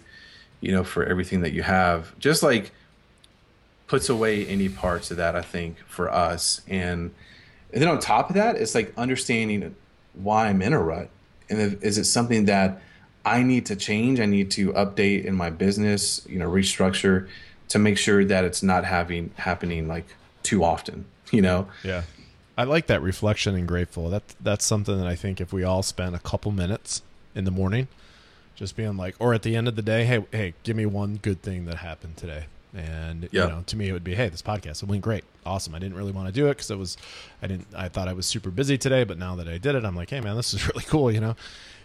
[0.60, 2.72] you know, for everything that you have, just like
[3.86, 5.36] puts away any parts of that.
[5.36, 7.10] I think for us, and
[7.72, 9.74] and then on top of that, it's like understanding
[10.14, 11.08] why I'm in a rut,
[11.48, 12.82] and is it something that
[13.24, 14.20] I need to change?
[14.20, 17.28] I need to update in my business, you know, restructure
[17.68, 20.06] to make sure that it's not having happening like
[20.42, 21.06] too often.
[21.32, 22.02] You know, Yeah.
[22.58, 24.10] I like that reflection and grateful.
[24.10, 27.00] That that's something that I think if we all spent a couple minutes
[27.34, 27.88] in the morning
[28.54, 31.18] just being like or at the end of the day, hey, hey, give me one
[31.22, 32.44] good thing that happened today.
[32.74, 33.44] And Yeah.
[33.44, 35.24] you know, to me it would be, hey, this podcast it went great.
[35.44, 35.74] Awesome.
[35.74, 36.96] I didn't really want to do it cuz it was
[37.42, 39.84] I didn't I thought I was super busy today, but now that I did it,
[39.84, 41.36] I'm like, hey man, this is really cool, you know.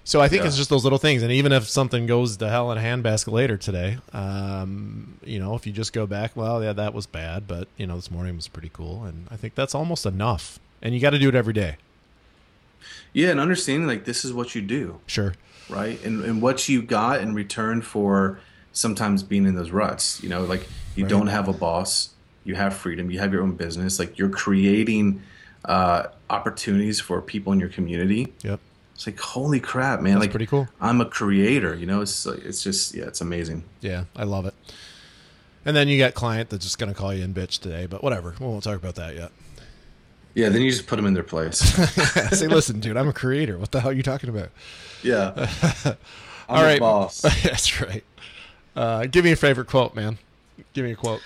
[0.06, 0.48] So I think Yeah.
[0.48, 3.34] it's just those little things, and even if something goes to hell in a handbasket
[3.34, 7.46] later today, um, you know, if you just go back, well, yeah, that was bad,
[7.46, 10.60] but you know, this morning was pretty cool, and I think that's almost enough.
[10.82, 11.76] And you got to do it every day.
[13.14, 15.34] yeah, and understanding like this is what you do, Sure.
[15.70, 16.02] right?
[16.06, 18.40] And and what you got in return for
[18.78, 20.22] sometimes being in those ruts.
[20.24, 21.10] You know, like you Right.
[21.10, 22.10] don't have a boss,
[22.44, 24.00] you have freedom, you have your own business.
[24.00, 25.22] Like you're creating
[25.66, 28.34] uh, opportunities for people in your community.
[28.44, 28.60] Yep.
[28.96, 30.14] It's like holy crap, man!
[30.14, 30.68] That's like pretty cool.
[30.82, 31.76] I'm a creator.
[31.76, 33.64] You know, it's like, it's just yeah, it's amazing.
[33.82, 34.56] Yeah, I love it.
[35.66, 38.02] And then you got client that's just going to call you in bitch today, but
[38.02, 38.34] whatever.
[38.40, 39.32] We won't talk about that yet.
[40.34, 41.58] Yeah, then you just put them in their place.
[42.40, 43.58] Say, listen, dude, I'm a creator.
[43.58, 44.50] What the hell are you talking about?
[45.04, 45.34] yeah.
[45.86, 45.96] I'm
[46.58, 46.80] All right.
[46.80, 47.22] boss.
[47.44, 48.04] That's right.
[48.78, 50.18] Uh, give me a favorite quote, man.
[50.74, 51.22] Give me a quote.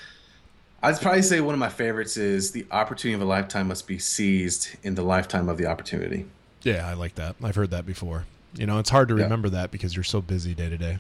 [0.82, 4.00] I'd probably say one of my favorites is the opportunity of a lifetime must be
[4.00, 6.26] seized in the lifetime of the opportunity.
[6.64, 7.36] Yeah, I like that.
[7.44, 8.26] I've heard that before.
[8.56, 9.24] You know, it's hard to Yeah.
[9.24, 10.98] remember that because you're so busy day to day.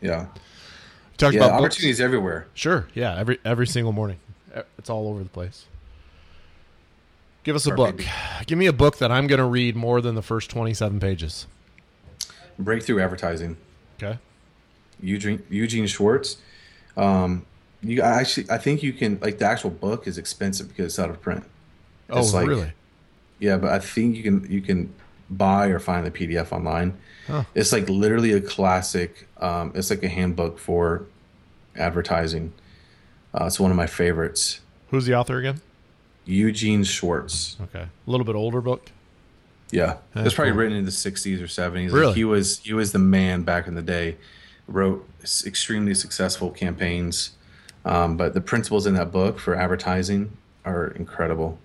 [0.00, 0.26] Yeah.
[1.16, 1.74] Talk Yeah, about books.
[1.76, 2.46] opportunities everywhere.
[2.54, 2.86] Sure.
[2.94, 3.16] Yeah.
[3.16, 4.18] Every every single morning.
[4.78, 5.64] It's all over the place.
[7.44, 7.96] Give us a book.
[7.98, 8.46] Perfect.
[8.46, 11.46] Give me a book that I'm going to read more than the first 27 pages.
[12.58, 13.56] Breakthrough advertising.
[14.02, 14.18] Okay.
[15.00, 16.36] Eugene Eugene Schwartz.
[16.96, 17.44] Um,
[17.82, 20.98] you I actually I think you can like the actual book is expensive because it's
[20.98, 21.44] out of print.
[22.10, 22.72] Oh, It's like- really?
[23.38, 24.94] Yeah, but I think you can you can
[25.28, 26.94] buy or find the PDF online.
[27.26, 27.44] Huh.
[27.54, 29.28] It's like literally a classic.
[29.38, 31.02] Um, it's like a handbook for
[31.76, 32.52] advertising.
[33.34, 34.60] Uh, it's one of my favorites.
[34.90, 35.60] Who's the author again?
[36.24, 37.56] Eugene Schwartz.
[37.60, 37.82] Okay.
[38.06, 38.90] A little bit older book.
[39.70, 40.60] Yeah, That's it was probably cool.
[40.60, 41.92] written in the '60s or '70s.
[41.92, 42.06] Really?
[42.06, 44.16] Like he was he was the man back in the day.
[44.68, 47.30] Wrote extremely successful campaigns,
[47.84, 50.32] um, but the principles in that book for advertising
[50.64, 51.58] are incredible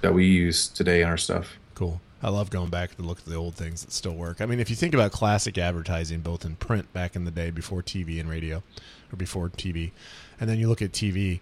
[0.00, 1.56] that we use today in our stuff.
[1.74, 2.00] Cool.
[2.22, 4.40] I love going back to look at the old things that still work.
[4.40, 7.50] I mean, if you think about classic advertising, both in print back in the day
[7.50, 8.62] before TV and radio,
[9.12, 9.90] or before TV,
[10.40, 11.40] and then you look at TV,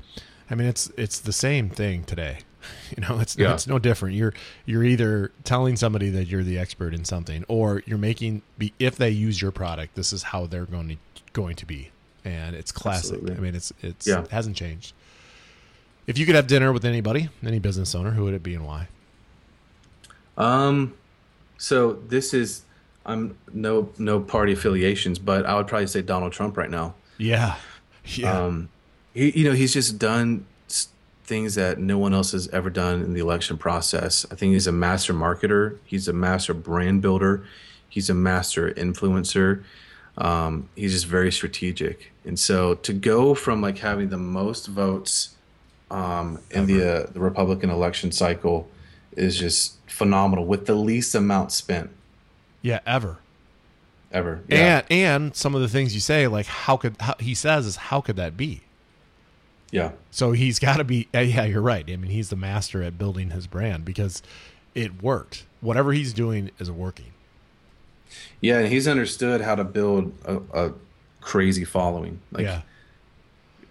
[0.51, 2.39] I mean, it's it's the same thing today.
[2.97, 3.55] You know, it's Yeah.
[3.55, 4.15] it's no different.
[4.15, 4.35] You're
[4.67, 8.97] you're either telling somebody that you're the expert in something, or you're making be if
[8.97, 10.97] they use your product, this is how they're going to
[11.33, 11.91] going to be,
[12.25, 13.15] and it's classic.
[13.15, 13.37] Absolutely.
[13.37, 14.23] I mean, it's it's Yeah.
[14.23, 14.93] it hasn't changed.
[16.07, 18.65] If you could have dinner with anybody, any business owner, who would it be and
[18.67, 18.89] why?
[20.37, 20.95] Um,
[21.59, 22.63] so this is
[23.07, 26.95] I'm no no party affiliations, but I would probably say Donald Trump right now.
[27.19, 27.57] Yeah,
[28.07, 28.39] yeah.
[28.45, 28.69] Um,
[29.15, 30.54] he you know he's just done s-
[31.25, 34.27] things that no one else has ever done in the election process.
[34.31, 35.79] I think he's a master marketer.
[35.85, 37.45] He's a master brand builder.
[37.89, 39.65] He's a master influencer.
[40.17, 42.13] Um, he's just very strategic.
[42.25, 45.35] And so to go from like having the most votes
[45.91, 48.69] um, in the uh, the Republican election cycle
[49.17, 51.91] is just phenomenal with the least amount spent
[52.65, 53.19] yeah, ever.
[54.11, 54.41] ever.
[54.49, 54.83] Yeah.
[54.89, 57.77] And and some of the things you say, like how could how, he says is
[57.77, 58.63] how could that be?
[59.75, 59.91] Yeah.
[60.13, 61.09] So he's got to be.
[61.13, 61.85] Yeah, you're right.
[61.89, 64.23] I mean, he's the master at building his brand because
[64.73, 65.47] it worked.
[65.61, 67.13] Whatever he's doing is working.
[68.41, 70.73] Yeah, and he's understood how to build a, a
[71.21, 72.21] crazy following.
[72.31, 72.61] Like yeah,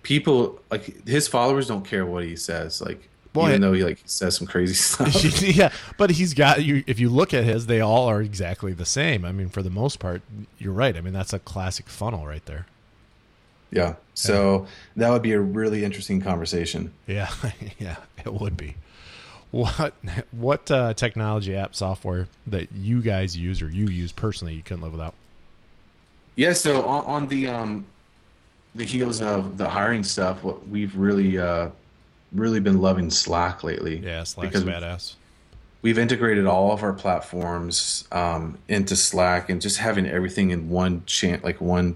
[0.01, 2.81] people, like his followers don't care what he says.
[2.81, 5.41] Like Boy, even though he like says some crazy stuff.
[5.41, 5.71] yeah.
[5.97, 6.83] But he's got you.
[6.85, 9.23] If you look at his, they all are exactly the same.
[9.23, 10.21] I mean, for the most part,
[10.57, 10.97] you're right.
[10.97, 12.65] I mean, that's a classic funnel right there.
[13.73, 13.95] Yeah.
[14.13, 16.93] So that would be a really interesting conversation.
[17.07, 17.29] Yeah,
[17.79, 18.75] yeah, it would be.
[19.51, 19.93] What
[20.31, 24.81] what uh, technology app software that you guys use or you use personally you couldn't
[24.83, 25.13] live without?
[26.35, 26.53] Yeah.
[26.53, 27.85] So on, on the um
[28.75, 31.69] the heels of the hiring stuff, what we've really uh
[32.31, 33.97] really been loving Slack lately.
[33.99, 35.13] Yeah, Slack's Because- badass.
[35.83, 41.03] we've integrated all of our platforms um, into Slack, and just having everything in one
[41.05, 41.95] chant like one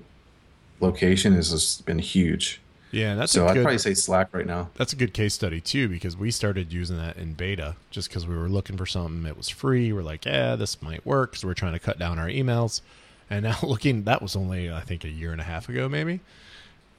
[0.80, 2.62] location has just been huge.
[2.92, 4.70] Yeah, that's so I'd probably say Slack right now.
[4.76, 8.26] that's a good case study too because we started using that in beta just because
[8.26, 9.92] we were looking for something that was free.
[9.92, 11.36] We're like, yeah, this might work.
[11.36, 12.82] So we're trying to cut down our emails.
[13.30, 16.22] And now looking, that was only I think a year and a half ago, maybe.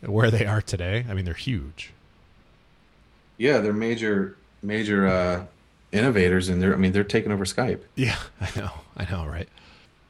[0.03, 1.93] Where they are today, I mean, they're huge.
[3.39, 5.45] Yeah, they're major major uh,
[5.91, 7.81] innovators, and they're I mean they're taking over Skype.
[7.95, 9.49] Yeah, I know, I know, right?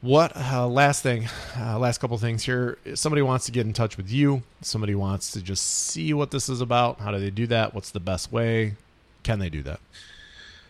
[0.01, 1.27] What uh, last thing?
[1.57, 2.77] Uh, last couple things here.
[2.93, 4.43] Somebody wants to get in touch with you.
[4.61, 7.01] Somebody wants to just see what this is about.
[7.01, 7.73] How do they do that?
[7.75, 8.75] What's the best way?
[9.23, 9.81] Can they do that?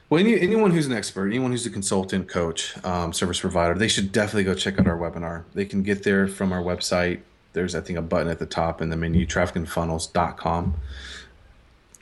[0.09, 3.87] Well, any, anyone who's an expert, anyone who's a consultant, coach, um, service provider, they
[3.87, 5.43] should definitely go check out our webinar.
[5.53, 7.19] They can get there from our website.
[7.53, 10.73] There's, I think, a button at the top in the menu, trafficandfunnels.com.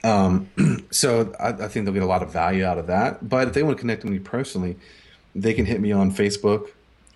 [0.05, 3.27] Um, so I, I think they'll get a lot of value out of that.
[3.27, 4.77] But if they want to connect with me personally,
[5.35, 6.69] they can hit me on Facebook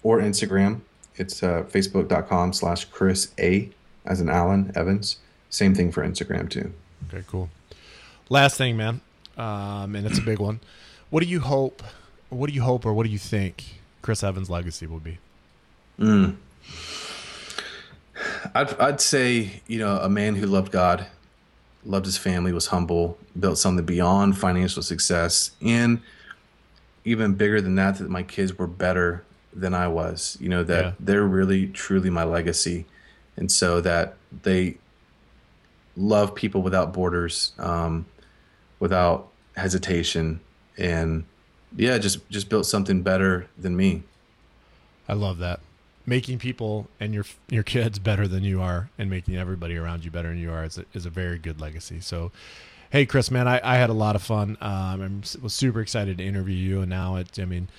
[0.04, 0.82] or Instagram.
[1.16, 3.70] It's uh, facebook.com slash Chris A,
[4.06, 5.18] as in Alan Evans.
[5.50, 6.74] Same thing for Instagram, too.
[7.08, 7.50] Okay, cool.
[8.30, 9.02] Last thing, man,
[9.38, 10.62] um, and it's a big one.
[11.10, 11.84] What do you hope?
[12.30, 15.18] What do you hope, or what do you think Chris Evans' legacy will be?
[18.56, 21.08] I'd, I'd say, you know, a man who loved God,
[21.84, 26.00] loved his family, was humble, built something beyond financial success, and
[27.04, 29.24] even bigger than that, that my kids were better
[29.54, 30.38] than I was.
[30.40, 30.92] You know, that Yeah.
[31.00, 32.86] they're really, truly my legacy.
[33.38, 34.78] And so that they
[35.98, 38.06] love people without borders, um,
[38.80, 40.40] without hesitation,
[40.78, 41.26] and
[41.76, 44.04] yeah, just just built something better than me.
[45.08, 45.60] I love that.
[46.06, 50.12] Making people and your your kids better than you are, and making everybody around you
[50.12, 52.00] better than you are is a, is a very good legacy.
[52.00, 52.32] So,
[52.90, 54.58] hey, Chris, man, I, I had a lot of fun.
[54.62, 57.38] Um, I was super excited to interview you, and now it.
[57.40, 57.70] I mean,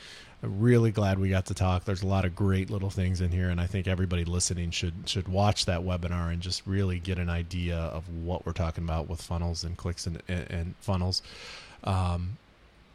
[0.42, 1.84] really glad we got to talk.
[1.84, 4.94] There's a lot of great little things in here, and I think everybody listening should
[5.06, 9.08] should watch that webinar and just really get an idea of what we're talking about
[9.08, 11.22] with funnels and clicks and, and, and funnels.
[11.84, 12.38] Um,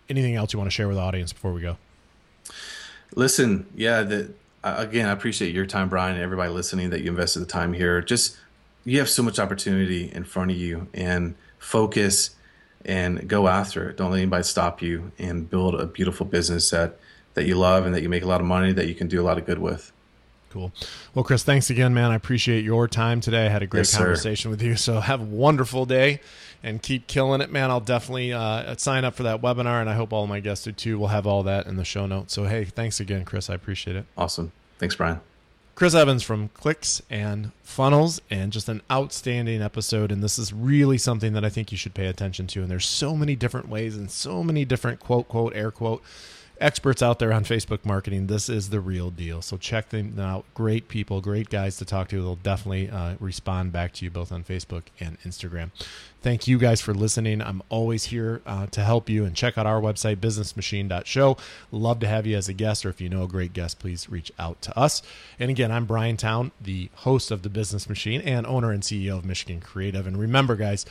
[0.09, 1.77] anything else you want to share with the audience before we go?
[3.15, 4.31] Listen, yeah, the,
[4.63, 7.73] uh, again, I appreciate your time, Brian, and everybody listening that you invested the time
[7.73, 8.01] here.
[8.01, 8.37] Just
[8.83, 12.31] you have so much opportunity in front of you, and focus
[12.85, 13.97] and go after it.
[13.97, 16.99] Don't let anybody stop you, and build a beautiful business that
[17.37, 19.21] that you love and that you make a lot of money that you can do
[19.21, 19.91] a lot of good with.
[20.49, 20.71] Cool.
[21.13, 22.09] Well, Chris, thanks again, man.
[22.11, 23.45] I appreciate your time today.
[23.45, 23.99] I had a great Yes, sir.
[23.99, 24.75] conversation with you.
[24.75, 26.19] So have a wonderful day
[26.63, 27.69] and keep killing it, man.
[27.69, 30.71] I'll definitely uh, sign up for that webinar, and I hope all my guests do
[30.71, 30.97] too.
[30.97, 32.33] We'll have all that in the show notes.
[32.33, 33.49] So, hey, thanks again, Chris.
[33.49, 34.05] I appreciate it.
[34.17, 34.51] Awesome.
[34.79, 35.19] Thanks, Brian.
[35.75, 40.11] Chris Evans from Clicks and Funnels, and just an outstanding episode.
[40.11, 42.63] And this is really something that I think you should pay attention to.
[42.63, 46.01] And there's so many different ways and so many different quote, quote, air quote
[46.59, 48.27] experts out there on Facebook marketing.
[48.27, 49.41] This is the real deal.
[49.41, 50.45] So check them out.
[50.53, 52.21] Great people, great guys to talk to.
[52.21, 55.71] They'll definitely uh, respond back to you both on Facebook and Instagram.
[56.21, 57.41] Thank you guys for listening.
[57.41, 61.37] I'm always here uh, to help you and check out our website, businessmachine.show.
[61.71, 64.09] Love to have you as a guest, or if you know a great guest, please
[64.09, 65.01] reach out to us.
[65.39, 69.17] And again, I'm Brian Town, the host of the Business Machine and owner and CEO
[69.17, 70.05] of Michigan Creative.
[70.05, 70.85] And remember, guys,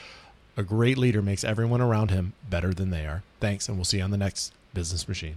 [0.57, 3.23] a great leader makes everyone around him better than they are.
[3.41, 5.37] Thanks, and we'll see you on the next Business Machine.